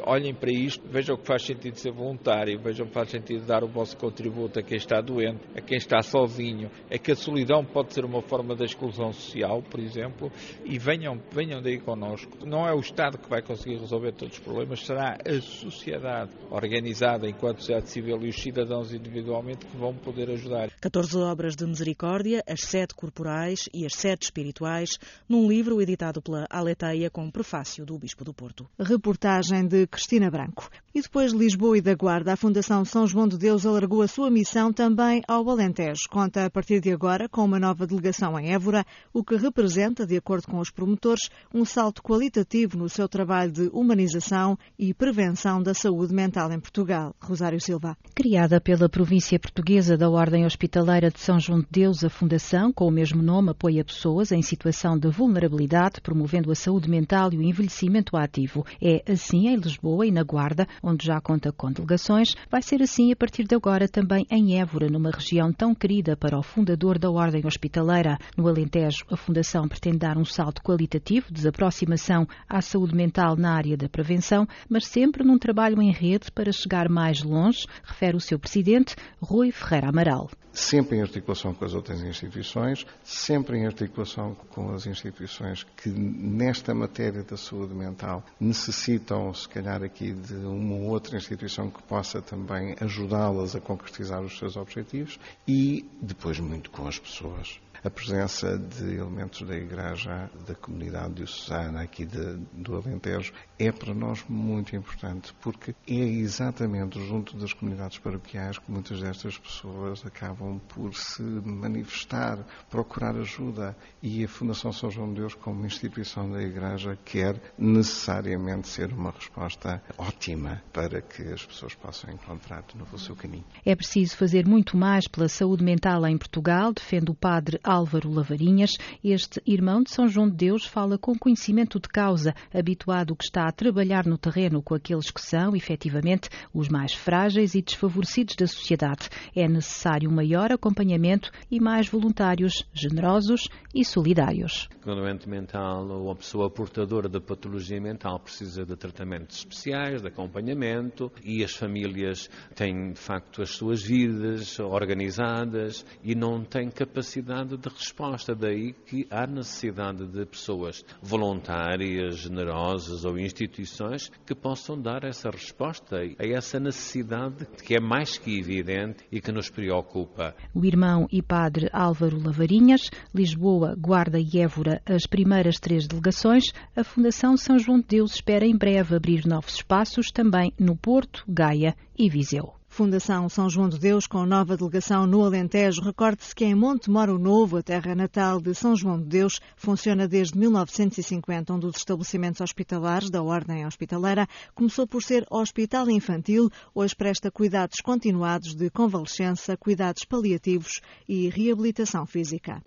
olhem 0.05 0.33
para 0.33 0.53
isto, 0.53 0.87
vejam 0.87 1.17
que 1.17 1.27
faz 1.27 1.43
sentido 1.43 1.75
ser 1.75 1.91
voluntário, 1.91 2.57
vejam 2.61 2.87
que 2.87 2.93
faz 2.93 3.09
sentido 3.09 3.45
dar 3.45 3.65
o 3.65 3.67
vosso 3.67 3.97
contributo 3.97 4.59
a 4.59 4.63
quem 4.63 4.77
está 4.77 5.01
doente, 5.01 5.41
a 5.53 5.59
quem 5.59 5.77
está 5.77 6.01
sozinho, 6.01 6.71
a 6.89 6.97
que 6.97 7.11
a 7.11 7.15
solidão 7.17 7.65
pode 7.65 7.93
ser 7.93 8.05
uma 8.05 8.21
forma 8.21 8.55
de 8.55 8.63
exclusão 8.63 9.11
social, 9.11 9.61
por 9.61 9.81
exemplo, 9.81 10.31
e 10.63 10.79
venham, 10.79 11.21
venham 11.33 11.61
daí 11.61 11.77
connosco. 11.77 12.45
Não 12.45 12.60
não 12.61 12.67
é 12.67 12.73
o 12.75 12.79
Estado 12.79 13.17
que 13.17 13.27
vai 13.27 13.41
conseguir 13.41 13.77
resolver 13.77 14.11
todos 14.11 14.37
os 14.37 14.43
problemas, 14.43 14.85
será 14.85 15.17
a 15.25 15.41
sociedade 15.41 16.29
organizada 16.51 17.27
enquanto 17.27 17.57
sociedade 17.57 17.89
civil 17.89 18.21
e 18.21 18.29
os 18.29 18.35
cidadãos 18.35 18.93
individualmente 18.93 19.65
que 19.65 19.77
vão 19.77 19.95
poder 19.95 20.29
ajudar. 20.29 20.70
14 20.81 21.15
obras 21.19 21.55
de 21.55 21.63
misericórdia, 21.63 22.43
as 22.47 22.61
sete 22.61 22.95
corporais 22.95 23.69
e 23.71 23.85
as 23.85 23.93
sete 23.93 24.23
espirituais, 24.23 24.97
num 25.29 25.47
livro 25.47 25.79
editado 25.79 26.23
pela 26.23 26.47
Aleteia 26.49 27.07
com 27.07 27.29
prefácio 27.29 27.85
do 27.85 27.99
Bispo 27.99 28.23
do 28.23 28.33
Porto. 28.33 28.67
Reportagem 28.79 29.67
de 29.67 29.85
Cristina 29.85 30.31
Branco. 30.31 30.67
E 30.93 30.99
depois 30.99 31.31
de 31.31 31.37
Lisboa 31.37 31.77
e 31.77 31.81
da 31.81 31.93
Guarda, 31.93 32.33
a 32.33 32.35
Fundação 32.35 32.83
São 32.83 33.05
João 33.05 33.27
de 33.27 33.37
Deus 33.37 33.63
alargou 33.63 34.01
a 34.01 34.07
sua 34.07 34.31
missão 34.31 34.73
também 34.73 35.21
ao 35.27 35.47
Alentejo. 35.47 36.09
Conta 36.09 36.45
a 36.45 36.49
partir 36.49 36.81
de 36.81 36.91
agora 36.91 37.29
com 37.29 37.45
uma 37.45 37.59
nova 37.59 37.85
delegação 37.85 38.37
em 38.39 38.51
Évora, 38.51 38.83
o 39.13 39.23
que 39.23 39.35
representa, 39.35 40.05
de 40.05 40.17
acordo 40.17 40.47
com 40.47 40.57
os 40.57 40.71
promotores, 40.71 41.29
um 41.53 41.63
salto 41.63 42.01
qualitativo 42.01 42.75
no 42.75 42.89
seu 42.89 43.07
trabalho 43.07 43.51
de 43.51 43.69
humanização 43.71 44.57
e 44.79 44.95
prevenção 44.95 45.61
da 45.61 45.75
saúde 45.75 46.11
mental 46.11 46.51
em 46.51 46.59
Portugal. 46.59 47.15
Rosário 47.21 47.61
Silva. 47.61 47.95
Criada 48.15 48.59
pela 48.59 48.89
província 48.89 49.39
portuguesa 49.39 49.95
da 49.95 50.09
Ordem 50.09 50.43
Hospitaleira 50.71 51.11
de 51.11 51.19
São 51.19 51.37
João 51.37 51.59
de 51.59 51.67
Deus, 51.69 52.01
a 52.01 52.09
Fundação, 52.09 52.71
com 52.71 52.87
o 52.87 52.91
mesmo 52.91 53.21
nome, 53.21 53.49
apoia 53.49 53.83
pessoas 53.83 54.31
em 54.31 54.41
situação 54.41 54.97
de 54.97 55.09
vulnerabilidade, 55.09 55.99
promovendo 55.99 56.49
a 56.49 56.55
saúde 56.55 56.89
mental 56.89 57.33
e 57.33 57.37
o 57.37 57.41
envelhecimento 57.41 58.15
ativo. 58.15 58.65
É 58.81 59.03
assim 59.11 59.49
em 59.49 59.57
Lisboa 59.57 60.07
e 60.07 60.11
na 60.11 60.23
Guarda, 60.23 60.65
onde 60.81 61.05
já 61.05 61.19
conta 61.19 61.51
com 61.51 61.73
delegações, 61.73 62.37
vai 62.49 62.61
ser 62.61 62.81
assim 62.81 63.11
a 63.11 63.17
partir 63.17 63.43
de 63.43 63.53
agora 63.53 63.85
também 63.85 64.25
em 64.31 64.61
Évora, 64.61 64.87
numa 64.87 65.11
região 65.11 65.51
tão 65.51 65.75
querida 65.75 66.15
para 66.15 66.39
o 66.39 66.41
fundador 66.41 66.97
da 66.97 67.11
Ordem 67.11 67.45
Hospitaleira. 67.45 68.17
No 68.37 68.47
Alentejo, 68.47 69.03
a 69.11 69.17
Fundação 69.17 69.67
pretende 69.67 69.97
dar 69.97 70.17
um 70.17 70.23
salto 70.23 70.61
qualitativo 70.61 71.33
de 71.33 71.45
aproximação 71.45 72.25
à 72.47 72.61
saúde 72.61 72.95
mental 72.95 73.35
na 73.35 73.53
área 73.53 73.75
da 73.75 73.89
prevenção, 73.89 74.47
mas 74.69 74.87
sempre 74.87 75.21
num 75.21 75.37
trabalho 75.37 75.81
em 75.81 75.91
rede 75.91 76.31
para 76.31 76.53
chegar 76.53 76.87
mais 76.87 77.21
longe, 77.21 77.67
refere 77.83 78.15
o 78.15 78.21
seu 78.21 78.39
presidente, 78.39 78.95
Rui 79.21 79.51
Ferreira 79.51 79.89
Amaral 79.89 80.29
sempre 80.61 80.97
em 80.97 81.01
articulação 81.01 81.53
com 81.53 81.65
as 81.65 81.73
outras 81.73 82.01
instituições, 82.01 82.85
sempre 83.03 83.57
em 83.57 83.65
articulação 83.65 84.35
com 84.51 84.73
as 84.73 84.85
instituições 84.85 85.65
que 85.75 85.89
nesta 85.89 86.73
matéria 86.73 87.23
da 87.23 87.35
saúde 87.35 87.73
mental 87.73 88.23
necessitam, 88.39 89.33
se 89.33 89.49
calhar, 89.49 89.83
aqui 89.83 90.13
de 90.13 90.35
uma 90.35 90.75
ou 90.75 90.83
outra 90.83 91.17
instituição 91.17 91.69
que 91.69 91.81
possa 91.83 92.21
também 92.21 92.75
ajudá-las 92.79 93.55
a 93.55 93.61
concretizar 93.61 94.21
os 94.21 94.37
seus 94.37 94.55
objetivos 94.55 95.19
e 95.47 95.85
depois 96.01 96.39
muito 96.39 96.69
com 96.69 96.87
as 96.87 96.99
pessoas. 96.99 97.59
A 97.83 97.89
presença 97.89 98.59
de 98.59 98.93
elementos 98.97 99.41
da 99.41 99.55
Igreja, 99.55 100.29
da 100.45 100.53
comunidade 100.53 101.15
diocesana 101.15 101.81
aqui 101.81 102.05
de, 102.05 102.35
do 102.53 102.75
Alentejo, 102.75 103.33
é 103.61 103.71
para 103.71 103.93
nós 103.93 104.23
muito 104.27 104.75
importante, 104.75 105.31
porque 105.39 105.75
é 105.87 105.93
exatamente 105.93 106.99
junto 106.99 107.37
das 107.37 107.53
comunidades 107.53 107.99
paroquiais 107.99 108.57
que 108.57 108.71
muitas 108.71 108.99
destas 108.99 109.37
pessoas 109.37 110.03
acabam 110.03 110.59
por 110.69 110.95
se 110.95 111.21
manifestar, 111.21 112.39
procurar 112.71 113.15
ajuda. 113.15 113.77
E 114.01 114.23
a 114.23 114.27
Fundação 114.27 114.73
São 114.73 114.89
João 114.89 115.09
de 115.09 115.19
Deus, 115.19 115.35
como 115.35 115.63
instituição 115.63 116.31
da 116.31 116.41
Igreja, 116.41 116.97
quer 117.05 117.39
necessariamente 117.55 118.67
ser 118.67 118.91
uma 118.91 119.11
resposta 119.11 119.79
ótima 119.95 120.63
para 120.73 120.99
que 120.99 121.21
as 121.21 121.45
pessoas 121.45 121.75
possam 121.75 122.11
encontrar 122.11 122.63
de 122.63 122.75
novo 122.75 122.95
o 122.95 122.99
seu 122.99 123.15
caminho. 123.15 123.45
É 123.63 123.75
preciso 123.75 124.17
fazer 124.17 124.47
muito 124.47 124.75
mais 124.75 125.07
pela 125.07 125.29
saúde 125.29 125.63
mental 125.63 126.07
em 126.07 126.17
Portugal, 126.17 126.73
defende 126.73 127.11
o 127.11 127.15
padre 127.15 127.59
Álvaro 127.63 128.09
Lavarinhas. 128.11 128.71
Este 129.03 129.39
irmão 129.45 129.83
de 129.83 129.91
São 129.91 130.07
João 130.07 130.27
de 130.27 130.35
Deus 130.35 130.65
fala 130.65 130.97
com 130.97 131.15
conhecimento 131.15 131.79
de 131.79 131.87
causa, 131.87 132.33
habituado 132.51 133.15
que 133.15 133.23
está 133.23 133.50
trabalhar 133.51 134.05
no 134.05 134.17
terreno 134.17 134.61
com 134.61 134.75
aqueles 134.75 135.11
que 135.11 135.21
são, 135.21 135.55
efetivamente, 135.55 136.29
os 136.53 136.69
mais 136.69 136.93
frágeis 136.93 137.55
e 137.55 137.61
desfavorecidos 137.61 138.35
da 138.35 138.47
sociedade. 138.47 139.09
É 139.35 139.47
necessário 139.47 140.11
maior 140.11 140.51
acompanhamento 140.51 141.31
e 141.49 141.59
mais 141.59 141.87
voluntários 141.87 142.65
generosos 142.73 143.47
e 143.73 143.83
solidários. 143.85 144.67
O 144.85 144.95
doente 144.95 145.29
mental 145.29 145.87
ou 145.87 146.11
a 146.11 146.15
pessoa 146.15 146.49
portadora 146.49 147.07
da 147.07 147.21
patologia 147.21 147.79
mental 147.79 148.19
precisa 148.19 148.65
de 148.65 148.75
tratamentos 148.75 149.37
especiais, 149.37 150.01
de 150.01 150.07
acompanhamento 150.07 151.11
e 151.23 151.43
as 151.43 151.55
famílias 151.55 152.29
têm, 152.55 152.91
de 152.91 152.99
facto, 152.99 153.41
as 153.41 153.51
suas 153.51 153.81
vidas 153.83 154.59
organizadas 154.59 155.85
e 156.03 156.15
não 156.15 156.43
têm 156.43 156.69
capacidade 156.69 157.57
de 157.57 157.69
resposta. 157.69 158.35
Daí 158.35 158.73
que 158.73 159.07
há 159.09 159.27
necessidade 159.27 160.05
de 160.07 160.25
pessoas 160.25 160.83
voluntárias, 161.01 162.17
generosas 162.17 163.05
ou 163.05 163.17
instituições 163.41 164.11
que 164.25 164.35
possam 164.35 164.79
dar 164.79 165.03
essa 165.03 165.29
resposta 165.29 165.97
a 165.97 166.25
essa 166.25 166.59
necessidade 166.59 167.45
que 167.65 167.75
é 167.75 167.79
mais 167.79 168.17
que 168.17 168.37
evidente 168.37 169.03
e 169.11 169.19
que 169.19 169.31
nos 169.31 169.49
preocupa. 169.49 170.35
O 170.53 170.63
irmão 170.65 171.07
e 171.11 171.21
padre 171.21 171.69
Álvaro 171.73 172.21
Lavarinhas, 172.23 172.89
Lisboa, 173.13 173.75
Guarda 173.77 174.19
e 174.19 174.39
Évora, 174.39 174.81
as 174.85 175.05
primeiras 175.05 175.59
três 175.59 175.87
delegações, 175.87 176.53
a 176.75 176.83
Fundação 176.83 177.35
São 177.35 177.57
João 177.57 177.79
de 177.79 177.87
Deus 177.87 178.15
espera 178.15 178.45
em 178.45 178.55
breve 178.55 178.95
abrir 178.95 179.25
novos 179.25 179.55
espaços 179.55 180.11
também 180.11 180.53
no 180.59 180.75
Porto, 180.75 181.23
Gaia 181.27 181.75
e 181.97 182.09
Viseu. 182.09 182.60
Fundação 182.71 183.27
São 183.27 183.49
João 183.49 183.67
de 183.67 183.77
Deus, 183.77 184.07
com 184.07 184.25
nova 184.25 184.55
delegação 184.55 185.05
no 185.05 185.25
Alentejo. 185.25 185.81
Recorde-se 185.81 186.33
que 186.33 186.45
em 186.45 186.55
Monte 186.55 186.89
Moro 186.89 187.19
Novo, 187.19 187.57
a 187.57 187.61
terra 187.61 187.93
natal 187.93 188.39
de 188.39 188.55
São 188.55 188.77
João 188.77 188.97
de 188.97 189.07
Deus, 189.07 189.41
funciona 189.57 190.07
desde 190.07 190.39
1950. 190.39 191.53
Um 191.53 191.59
dos 191.59 191.75
estabelecimentos 191.75 192.39
hospitalares 192.39 193.09
da 193.09 193.21
Ordem 193.21 193.67
Hospitaleira 193.67 194.25
começou 194.55 194.87
por 194.87 195.03
ser 195.03 195.25
hospital 195.29 195.89
infantil, 195.89 196.49
hoje 196.73 196.95
presta 196.95 197.29
cuidados 197.29 197.81
continuados 197.81 198.55
de 198.55 198.69
convalescença, 198.69 199.57
cuidados 199.57 200.05
paliativos 200.05 200.79
e 201.09 201.27
reabilitação 201.27 202.05
física. 202.05 202.63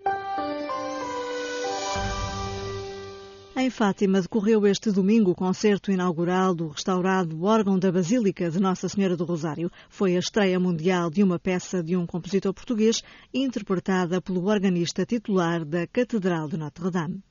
Em 3.56 3.70
Fátima 3.70 4.20
decorreu 4.20 4.66
este 4.66 4.90
domingo 4.90 5.30
o 5.30 5.34
concerto 5.34 5.92
inaugural 5.92 6.56
do 6.56 6.66
restaurado 6.66 7.44
órgão 7.44 7.78
da 7.78 7.92
Basílica 7.92 8.50
de 8.50 8.58
Nossa 8.58 8.88
Senhora 8.88 9.16
do 9.16 9.24
Rosário. 9.24 9.70
Foi 9.88 10.16
a 10.16 10.18
estreia 10.18 10.58
mundial 10.58 11.08
de 11.08 11.22
uma 11.22 11.38
peça 11.38 11.80
de 11.80 11.96
um 11.96 12.04
compositor 12.04 12.52
português 12.52 13.00
interpretada 13.32 14.20
pelo 14.20 14.44
organista 14.46 15.06
titular 15.06 15.64
da 15.64 15.86
Catedral 15.86 16.48
de 16.48 16.56
Notre-Dame. 16.56 17.22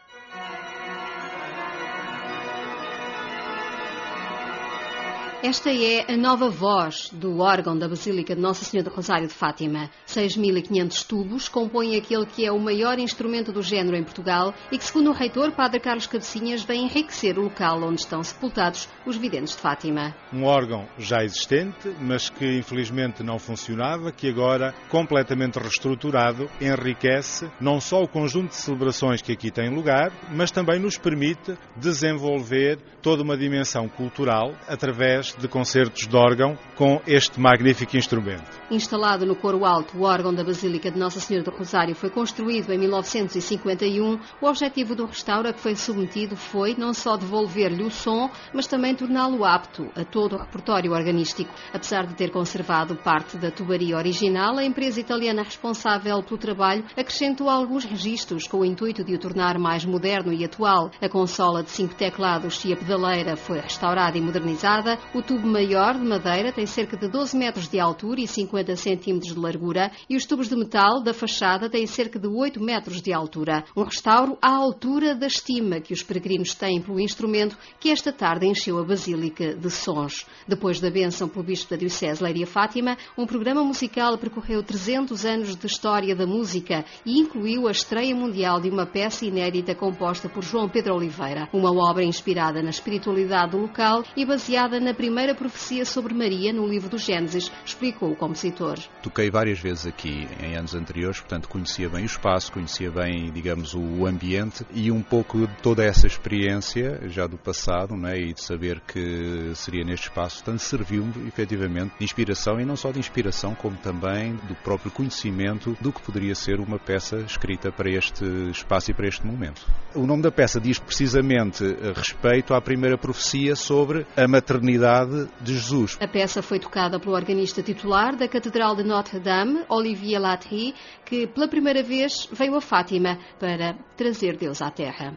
Esta 5.45 5.71
é 5.73 6.10
a 6.10 6.15
nova 6.15 6.49
voz 6.49 7.10
do 7.12 7.39
órgão 7.39 7.77
da 7.77 7.86
Basílica 7.86 8.34
de 8.34 8.39
Nossa 8.39 8.63
Senhora 8.63 8.89
do 8.89 8.95
Rosário 8.95 9.27
de 9.27 9.34
Fátima. 9.34 9.89
6.500 10.08 11.06
tubos 11.06 11.49
compõem 11.49 11.97
aquele 11.97 12.25
que 12.25 12.45
é 12.45 12.51
o 12.53 12.58
maior 12.58 12.97
instrumento 12.97 13.51
do 13.51 13.62
género 13.62 13.97
em 13.97 14.06
Portugal 14.06 14.53
e 14.71 14.77
que, 14.77 14.86
segundo 14.86 15.10
o 15.10 15.13
reitor, 15.13 15.51
Padre 15.51 15.82
Carlos 15.82 16.08
Cabecinhas, 16.08 16.63
vem 16.63 16.86
enriquecer 16.86 17.38
o 17.38 17.41
local 17.41 17.84
onde 17.84 17.99
estão 17.99 18.23
sepultados 18.23 18.88
os 19.06 19.17
videntes 19.17 19.53
de 19.53 19.62
Fátima. 19.62 20.15
Um 20.32 20.45
órgão 20.45 20.88
já 20.97 21.25
existente, 21.25 21.93
mas 21.99 22.29
que 22.29 22.60
infelizmente 22.60 23.21
não 23.21 23.38
funcionava, 23.38 24.13
que 24.13 24.29
agora, 24.29 24.73
completamente 24.88 25.60
reestruturado, 25.60 26.49
enriquece 26.62 27.51
não 27.60 27.82
só 27.82 28.01
o 28.01 28.08
conjunto 28.08 28.51
de 28.51 28.56
celebrações 28.56 29.21
que 29.21 29.34
aqui 29.34 29.51
tem 29.51 29.75
lugar, 29.75 30.10
mas 30.32 30.51
também 30.51 30.79
nos 30.79 30.97
permite 30.97 31.58
desenvolver 31.75 32.79
toda 33.01 33.21
uma 33.21 33.36
dimensão 33.36 33.89
cultural 33.89 34.56
através 34.69 35.33
de 35.38 35.48
concertos 35.48 36.08
de 36.08 36.15
órgão 36.15 36.58
com 36.76 37.02
este 37.08 37.39
magnífico 37.39 37.96
instrumento. 37.98 38.50
Instalado 38.69 39.26
no 39.26 39.36
coro 39.36 39.65
alto, 39.65 39.98
o 39.98 40.04
órgão 40.04 40.34
da 40.34 40.43
Basílica 40.43 40.91
de 40.91 41.00
Nossa 41.00 41.19
Senhora 41.19 41.46
do 41.46 41.56
Rosário 41.56 41.96
foi 41.96 42.10
construído 42.10 42.72
em 42.72 42.78
1951. 42.78 44.19
O 44.41 44.48
objetivo 44.48 44.96
do 44.96 45.06
restauro 45.06 45.48
a 45.48 45.54
que 45.54 45.60
foi 45.60 45.76
submetido 45.76 46.36
foi 46.36 46.76
não 46.78 46.93
só 46.93 47.17
devolver-lhe 47.17 47.84
o 47.84 47.89
som, 47.89 48.30
mas 48.54 48.67
também 48.67 48.96
torná-lo 48.96 49.43
apto 49.46 49.89
a 49.96 50.04
todo 50.04 50.36
o 50.36 50.39
repertório 50.39 50.91
organístico. 50.91 51.54
Apesar 51.74 52.06
de 52.06 52.15
ter 52.15 52.30
conservado 52.30 52.96
parte 52.96 53.38
da 53.38 53.52
tubaria 53.52 53.98
original, 53.98 54.58
a 54.58 54.65
empresa 54.65 55.00
italiana 55.00 55.43
responsável 55.43 56.22
pelo 56.24 56.38
trabalho 56.38 56.86
acrescentou 56.98 57.50
alguns 57.50 57.86
registros 57.86 58.48
com 58.48 58.60
o 58.60 58.65
intuito 58.65 59.04
de 59.04 59.15
o 59.15 59.19
tornar 59.19 59.58
mais 59.58 59.86
moderno 59.86 60.32
e 60.32 60.46
atual. 60.46 60.91
A 61.02 61.10
consola 61.10 61.63
de 61.63 61.72
cinco 61.72 61.96
teclados 61.96 62.63
e 62.65 62.74
a 62.74 62.78
pedaleira 62.78 63.36
foi 63.36 63.60
restaurada 63.60 64.17
e 64.17 64.22
modernizada. 64.22 65.00
O 65.13 65.22
tubo 65.25 65.47
maior 65.47 65.93
de 65.97 66.05
madeira 66.05 66.51
tem 66.51 66.65
cerca 66.65 66.97
de 66.97 67.07
12 67.07 67.38
metros 67.38 67.69
de 67.69 67.79
altura 67.79 68.19
e 68.19 68.27
50 68.27 68.75
centímetros 68.75 69.33
de 69.33 69.39
largura 69.39 69.89
e 70.09 70.17
os 70.17 70.25
tubos 70.25 70.49
de 70.49 70.55
metal 70.55 71.01
da 71.01 71.13
fachada 71.13 71.69
têm 71.69 71.88
cerca 71.88 72.19
de 72.19 72.27
8 72.27 72.62
metros 72.62 73.01
de 73.01 73.13
altura. 73.13 73.63
Um 73.75 73.83
restauro 73.83 74.38
à 74.41 74.49
altura 74.49 75.15
da 75.15 75.27
estima 75.27 75.79
que 75.79 75.93
os 75.93 76.03
peregrinos 76.03 76.53
têm 76.53 76.81
pelo 76.81 76.99
instrumento 76.99 77.57
que 77.79 77.89
esta 77.89 78.12
tarde 78.12 78.45
encheu 78.45 78.77
a 78.79 78.83
Basílica 78.83 79.55
de 79.55 79.69
sons. 79.69 80.25
Depois 80.45 80.81
da 80.81 80.89
bênção 80.89 81.29
pelo 81.29 81.45
Bispo 81.45 81.69
da 81.69 81.77
Diocese 81.77 82.21
Leiria 82.21 82.47
Fátima, 82.47 82.97
um 83.17 83.25
programa 83.25 83.63
musical 83.63 84.17
percorreu 84.17 84.62
300 84.62 85.25
anos 85.25 85.55
de 85.55 85.67
história 85.67 86.13
da 86.13 86.27
música 86.27 86.83
e 87.05 87.17
incluiu 87.17 87.67
a 87.67 87.71
estreia 87.71 88.13
mundial 88.13 88.59
de 88.59 88.69
uma 88.69 88.86
peça 88.86 89.25
inédita 89.25 89.73
composta 89.73 90.27
por 90.27 90.43
João 90.43 90.67
Pedro 90.67 90.95
Oliveira, 90.95 91.47
uma 91.53 91.71
obra 91.71 92.03
inspirada 92.03 92.62
na 92.62 92.71
espiritualidade 92.71 93.51
do 93.51 93.59
local 93.59 94.03
e 94.17 94.25
baseada 94.25 94.79
na 94.81 94.93
primeira 95.03 95.35
profecia 95.35 95.83
sobre 95.83 96.13
Maria 96.13 96.53
no 96.53 96.65
livro 96.65 96.87
do 96.87 96.97
Gênesis, 96.97 97.51
explicou 97.65 98.09
o 98.09 98.15
compositor. 98.15 98.79
Toquei 99.01 99.29
várias 99.29 99.59
vezes 99.59 99.85
aqui 99.85 100.25
em 100.41 100.55
anos 100.55 100.73
anteriores, 100.73 101.19
portanto 101.19 101.49
conhecia 101.49 101.89
bem 101.89 102.03
o 102.03 102.05
espaço, 102.05 102.53
conhecia 102.53 102.89
bem, 102.89 103.29
digamos, 103.29 103.73
o 103.73 104.05
ambiente 104.05 104.65
e 104.73 104.89
um 104.89 105.01
pouco 105.01 105.45
de 105.45 105.53
toda 105.61 105.83
essa 105.83 106.07
experiência 106.07 107.01
já 107.09 107.27
do 107.27 107.37
passado, 107.37 107.97
né, 107.97 108.17
e 108.17 108.33
de 108.33 108.41
saber 108.41 108.79
que 108.79 109.51
seria 109.55 109.83
neste 109.83 110.07
espaço, 110.07 110.37
portanto 110.37 110.61
serviu-me 110.61 111.27
efetivamente 111.27 111.95
de 111.99 112.05
inspiração 112.05 112.57
e 112.61 112.63
não 112.63 112.77
só 112.77 112.89
de 112.89 112.99
inspiração, 112.99 113.53
como 113.53 113.75
também 113.75 114.37
do 114.47 114.55
próprio 114.63 114.89
conhecimento 114.89 115.75
do 115.81 115.91
que 115.91 116.01
poderia 116.01 116.33
ser 116.33 116.61
uma 116.61 116.79
peça 116.79 117.17
escrita 117.27 117.73
para 117.73 117.89
este 117.89 118.23
espaço 118.51 118.91
e 118.91 118.93
para 118.93 119.09
este 119.09 119.27
momento. 119.27 119.67
O 119.93 120.07
nome 120.07 120.23
da 120.23 120.31
peça 120.31 120.61
diz 120.61 120.79
precisamente 120.79 121.61
respeito 121.93 122.53
à 122.53 122.61
primeira 122.61 122.97
profecia 122.97 123.53
sobre 123.53 124.05
a 124.15 124.25
maternidade 124.29 124.92
de 125.41 125.53
Jesus. 125.53 125.97
A 125.99 126.08
peça 126.08 126.41
foi 126.41 126.60
tocada 126.60 126.99
pelo 126.99 127.15
organista 127.15 127.62
titular 127.62 128.15
da 128.15 128.27
Catedral 128.27 128.75
de 128.75 128.84
Notre-Dame, 128.84 129.63
Olivier 129.69 130.19
Latry, 130.21 130.73
que 131.06 131.27
pela 131.27 131.47
primeira 131.47 131.84
vez 131.84 132.27
veio 132.32 132.56
a 132.56 132.62
Fátima 132.62 133.17
para 133.39 133.75
trazer 133.95 134.38
Deus 134.38 134.62
à 134.62 134.71
Terra. 134.71 135.15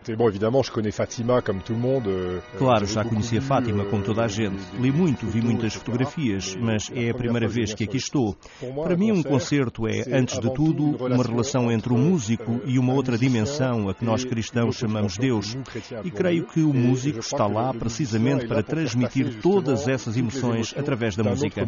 Euh, 2.07 2.41
claro, 2.59 2.87
já 2.87 3.05
conhecia 3.05 3.41
Fátima 3.41 3.85
como 3.87 4.03
toda 4.03 4.25
a 4.25 4.29
gente. 4.29 4.63
Li 4.79 4.93
muito, 4.93 5.27
vi 5.27 5.41
muitas 5.43 5.75
fotografias, 5.75 6.55
mas 6.57 6.91
é 6.95 7.11
a 7.11 7.15
primeira 7.15 7.49
vez 7.49 7.75
que 7.75 7.85
aqui 7.85 7.97
estou. 7.97 8.37
Para 8.83 8.97
mim, 8.97 9.13
um 9.13 9.23
concerto 9.23 9.87
é, 9.87 10.03
antes 10.13 10.39
de 10.39 10.53
tudo, 10.53 10.97
uma 11.05 11.25
relação 11.25 11.71
entre 11.71 11.93
o 11.93 11.99
músico 11.99 12.61
e 12.65 12.79
uma 12.79 12.93
outra 12.93 13.17
dimensão 13.17 13.89
a 13.89 13.95
que 13.95 14.05
nós 14.05 14.25
cristãos 14.25 14.77
chamamos 14.77 15.17
Deus. 15.17 15.57
E 16.05 16.11
creio 16.11 16.45
que 16.47 16.61
o 16.61 16.73
músico 16.73 17.21
está 17.21 17.47
lá 17.47 17.73
precisamente 17.73 18.47
para 18.47 18.63
transmitir 18.63 19.41
todas 19.67 19.89
essas 19.89 20.17
emoções 20.17 20.75
através 20.77 21.17
da 21.17 21.25
música. 21.25 21.67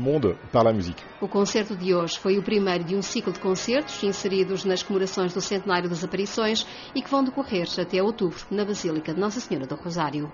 O 1.21 1.29
concerto 1.29 1.77
de 1.77 1.95
hoje 1.95 2.19
foi 2.19 2.39
o 2.39 2.43
primeiro 2.43 2.85
de 2.85 2.95
um 2.95 3.03
ciclo 3.03 3.33
de 3.33 3.41
concertos 3.41 4.03
inseridos 4.03 4.65
nas 4.65 4.83
comemorações 4.83 5.35
do 5.35 5.41
centenário 5.41 5.89
das 5.89 6.05
aparições 6.05 6.67
e 6.95 7.03
que 7.03 7.11
vão 7.11 7.25
decorrer 7.25 7.69
até 7.79 8.03
outubro 8.03 8.39
na 8.51 8.65
Basílica 8.65 9.13
de 9.13 9.21
Nossa 9.21 9.41
Senhora 9.41 9.67
do 9.67 9.75
Rosário. 9.75 10.31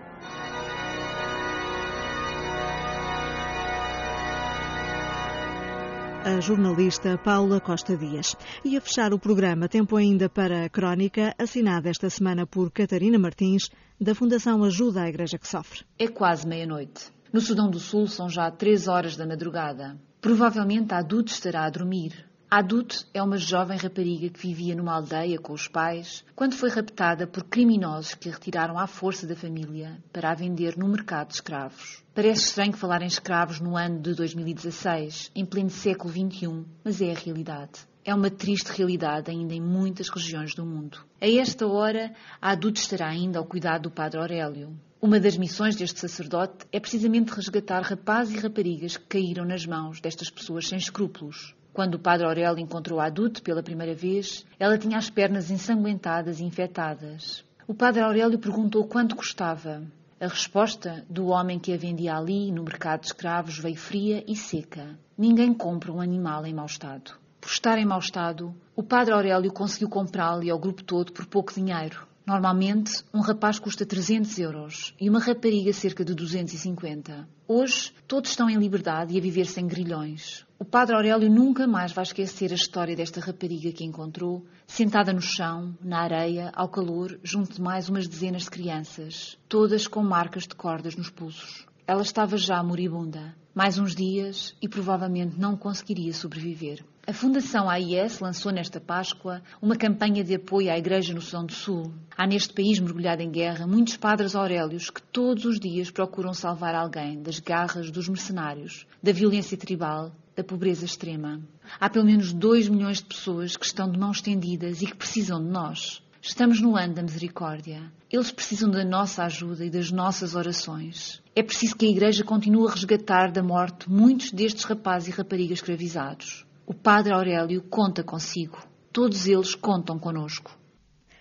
a 6.24 6.40
jornalista 6.40 7.18
Paula 7.18 7.60
Costa 7.60 7.94
Dias. 7.98 8.34
E 8.64 8.78
a 8.78 8.80
fechar 8.80 9.12
o 9.12 9.18
programa, 9.18 9.68
tempo 9.68 9.94
ainda 9.94 10.26
para 10.26 10.64
a 10.64 10.70
crónica, 10.70 11.34
assinada 11.38 11.90
esta 11.90 12.08
semana 12.08 12.46
por 12.46 12.70
Catarina 12.70 13.18
Martins, 13.18 13.68
da 14.00 14.14
Fundação 14.14 14.64
Ajuda 14.64 15.02
à 15.02 15.08
Igreja 15.08 15.38
que 15.38 15.46
Sofre. 15.46 15.84
É 15.98 16.08
quase 16.08 16.48
meia-noite. 16.48 17.12
No 17.34 17.40
Sudão 17.40 17.68
do 17.68 17.80
Sul 17.80 18.06
são 18.06 18.30
já 18.30 18.48
três 18.48 18.86
horas 18.86 19.16
da 19.16 19.26
madrugada. 19.26 19.98
Provavelmente 20.20 20.94
a 20.94 20.98
Adut 20.98 21.32
estará 21.32 21.64
a 21.64 21.68
dormir. 21.68 22.24
A 22.48 22.58
Adut 22.58 23.04
é 23.12 23.20
uma 23.20 23.36
jovem 23.36 23.76
rapariga 23.76 24.28
que 24.28 24.38
vivia 24.38 24.76
numa 24.76 24.94
aldeia 24.94 25.36
com 25.40 25.52
os 25.52 25.66
pais 25.66 26.24
quando 26.36 26.54
foi 26.54 26.70
raptada 26.70 27.26
por 27.26 27.42
criminosos 27.42 28.14
que 28.14 28.28
a 28.28 28.32
retiraram 28.32 28.78
à 28.78 28.86
força 28.86 29.26
da 29.26 29.34
família 29.34 30.00
para 30.12 30.30
a 30.30 30.34
vender 30.36 30.78
no 30.78 30.86
mercado 30.86 31.30
de 31.30 31.34
escravos. 31.34 32.04
Parece 32.14 32.44
estranho 32.44 32.72
falar 32.72 33.02
em 33.02 33.08
escravos 33.08 33.58
no 33.58 33.76
ano 33.76 33.98
de 33.98 34.14
2016, 34.14 35.32
em 35.34 35.44
pleno 35.44 35.70
século 35.70 36.12
XXI, 36.12 36.64
mas 36.84 37.00
é 37.00 37.10
a 37.10 37.18
realidade. 37.18 37.80
É 38.04 38.14
uma 38.14 38.30
triste 38.30 38.68
realidade 38.68 39.32
ainda 39.32 39.54
em 39.54 39.60
muitas 39.60 40.08
regiões 40.08 40.54
do 40.54 40.64
mundo. 40.64 40.98
A 41.20 41.28
esta 41.28 41.66
hora, 41.66 42.14
a 42.40 42.52
Adut 42.52 42.78
estará 42.78 43.08
ainda 43.08 43.40
ao 43.40 43.44
cuidado 43.44 43.82
do 43.82 43.90
Padre 43.90 44.20
Aurélio. 44.20 44.78
Uma 45.04 45.20
das 45.20 45.36
missões 45.36 45.76
deste 45.76 46.00
sacerdote 46.00 46.64
é 46.72 46.80
precisamente 46.80 47.30
resgatar 47.30 47.82
rapazes 47.82 48.36
e 48.36 48.40
raparigas 48.40 48.96
que 48.96 49.04
caíram 49.04 49.44
nas 49.44 49.66
mãos 49.66 50.00
destas 50.00 50.30
pessoas 50.30 50.66
sem 50.66 50.78
escrúpulos. 50.78 51.54
Quando 51.74 51.96
o 51.96 51.98
padre 51.98 52.24
Aurélio 52.24 52.58
encontrou 52.58 52.98
a 52.98 53.04
Adute 53.04 53.42
pela 53.42 53.62
primeira 53.62 53.94
vez, 53.94 54.46
ela 54.58 54.78
tinha 54.78 54.96
as 54.96 55.10
pernas 55.10 55.50
ensanguentadas 55.50 56.40
e 56.40 56.44
infectadas. 56.44 57.44
O 57.68 57.74
padre 57.74 58.00
Aurélio 58.00 58.38
perguntou 58.38 58.86
quanto 58.86 59.14
custava. 59.14 59.82
A 60.18 60.26
resposta 60.26 61.04
do 61.10 61.26
homem 61.26 61.58
que 61.58 61.74
a 61.74 61.76
vendia 61.76 62.16
ali, 62.16 62.50
no 62.50 62.64
mercado 62.64 63.00
de 63.00 63.08
escravos, 63.08 63.58
veio 63.58 63.76
fria 63.76 64.24
e 64.26 64.34
seca. 64.34 64.98
Ninguém 65.18 65.52
compra 65.52 65.92
um 65.92 66.00
animal 66.00 66.46
em 66.46 66.54
mau 66.54 66.64
estado. 66.64 67.12
Por 67.42 67.50
estar 67.50 67.76
em 67.76 67.84
mau 67.84 67.98
estado, 67.98 68.54
o 68.74 68.82
padre 68.82 69.12
Aurélio 69.12 69.52
conseguiu 69.52 69.90
comprá-lo 69.90 70.42
e 70.42 70.50
ao 70.50 70.58
grupo 70.58 70.82
todo 70.82 71.12
por 71.12 71.26
pouco 71.26 71.52
dinheiro. 71.52 72.13
Normalmente, 72.26 73.04
um 73.12 73.20
rapaz 73.20 73.58
custa 73.58 73.84
300 73.84 74.38
euros 74.38 74.94
e 74.98 75.10
uma 75.10 75.18
rapariga 75.18 75.74
cerca 75.74 76.02
de 76.02 76.14
250. 76.14 77.28
Hoje, 77.46 77.92
todos 78.08 78.30
estão 78.30 78.48
em 78.48 78.56
liberdade 78.56 79.14
e 79.14 79.18
a 79.18 79.20
viver 79.20 79.44
sem 79.44 79.66
grilhões. 79.66 80.46
O 80.58 80.64
padre 80.64 80.94
Aurélio 80.96 81.30
nunca 81.30 81.66
mais 81.66 81.92
vai 81.92 82.02
esquecer 82.02 82.50
a 82.50 82.54
história 82.54 82.96
desta 82.96 83.20
rapariga 83.20 83.70
que 83.72 83.84
encontrou, 83.84 84.42
sentada 84.66 85.12
no 85.12 85.20
chão, 85.20 85.76
na 85.82 86.00
areia, 86.00 86.50
ao 86.54 86.70
calor, 86.70 87.20
junto 87.22 87.56
de 87.56 87.60
mais 87.60 87.90
umas 87.90 88.08
dezenas 88.08 88.44
de 88.44 88.50
crianças, 88.50 89.38
todas 89.46 89.86
com 89.86 90.02
marcas 90.02 90.44
de 90.44 90.54
cordas 90.54 90.96
nos 90.96 91.10
pulsos. 91.10 91.66
Ela 91.86 92.00
estava 92.00 92.38
já 92.38 92.62
moribunda. 92.62 93.36
Mais 93.54 93.78
uns 93.78 93.94
dias 93.94 94.56
e 94.60 94.66
provavelmente 94.66 95.38
não 95.38 95.54
conseguiria 95.54 96.14
sobreviver. 96.14 96.82
A 97.06 97.12
Fundação 97.12 97.68
AIS 97.68 98.20
lançou 98.20 98.50
nesta 98.50 98.80
Páscoa 98.80 99.42
uma 99.60 99.76
campanha 99.76 100.24
de 100.24 100.34
apoio 100.34 100.72
à 100.72 100.78
Igreja 100.78 101.12
no 101.12 101.20
Sudão 101.20 101.44
do 101.44 101.52
Sul. 101.52 101.92
Há 102.16 102.26
neste 102.26 102.54
país 102.54 102.80
mergulhado 102.80 103.20
em 103.20 103.30
guerra 103.30 103.66
muitos 103.66 103.98
padres 103.98 104.34
aurélios 104.34 104.88
que 104.88 105.02
todos 105.02 105.44
os 105.44 105.60
dias 105.60 105.90
procuram 105.90 106.32
salvar 106.32 106.74
alguém 106.74 107.20
das 107.22 107.38
garras 107.38 107.90
dos 107.90 108.08
mercenários, 108.08 108.86
da 109.02 109.12
violência 109.12 109.58
tribal, 109.58 110.10
da 110.34 110.42
pobreza 110.42 110.86
extrema. 110.86 111.42
Há 111.78 111.90
pelo 111.90 112.06
menos 112.06 112.32
2 112.32 112.70
milhões 112.70 112.98
de 112.98 113.04
pessoas 113.04 113.58
que 113.58 113.66
estão 113.66 113.90
de 113.90 113.98
mãos 113.98 114.16
estendidas 114.16 114.80
e 114.80 114.86
que 114.86 114.96
precisam 114.96 115.38
de 115.38 115.50
nós. 115.50 116.02
Estamos 116.26 116.58
no 116.58 116.74
ano 116.74 116.94
da 116.94 117.02
misericórdia. 117.02 117.92
Eles 118.10 118.30
precisam 118.30 118.70
da 118.70 118.82
nossa 118.82 119.24
ajuda 119.24 119.62
e 119.62 119.68
das 119.68 119.90
nossas 119.90 120.34
orações. 120.34 121.22
É 121.36 121.42
preciso 121.42 121.76
que 121.76 121.84
a 121.84 121.90
Igreja 121.90 122.24
continue 122.24 122.66
a 122.66 122.72
resgatar 122.72 123.30
da 123.30 123.42
morte 123.42 123.90
muitos 123.90 124.32
destes 124.32 124.64
rapazes 124.64 125.08
e 125.08 125.10
raparigas 125.18 125.58
escravizados. 125.58 126.46
O 126.66 126.72
Padre 126.72 127.12
Aurélio 127.12 127.60
conta 127.64 128.02
consigo. 128.02 128.56
Todos 128.90 129.26
eles 129.26 129.54
contam 129.54 129.98
conosco. 129.98 130.58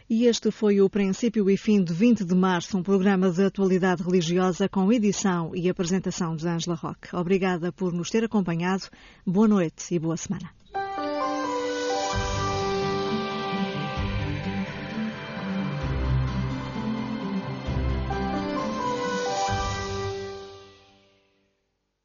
E 0.09 0.25
este 0.25 0.49
foi 0.51 0.79
o 0.79 0.89
princípio 0.89 1.49
e 1.49 1.57
fim 1.57 1.83
de 1.83 1.93
20 1.93 2.23
de 2.23 2.33
março, 2.33 2.77
um 2.77 2.81
programa 2.81 3.29
de 3.29 3.43
atualidade 3.43 4.01
religiosa 4.01 4.69
com 4.69 4.89
edição 4.89 5.53
e 5.53 5.69
apresentação 5.69 6.33
de 6.33 6.47
Ângela 6.47 6.77
Roque. 6.77 7.13
Obrigada 7.13 7.73
por 7.73 7.91
nos 7.91 8.09
ter 8.09 8.23
acompanhado. 8.23 8.83
Boa 9.27 9.49
noite 9.49 9.93
e 9.93 9.99
boa 9.99 10.15
semana. 10.15 10.62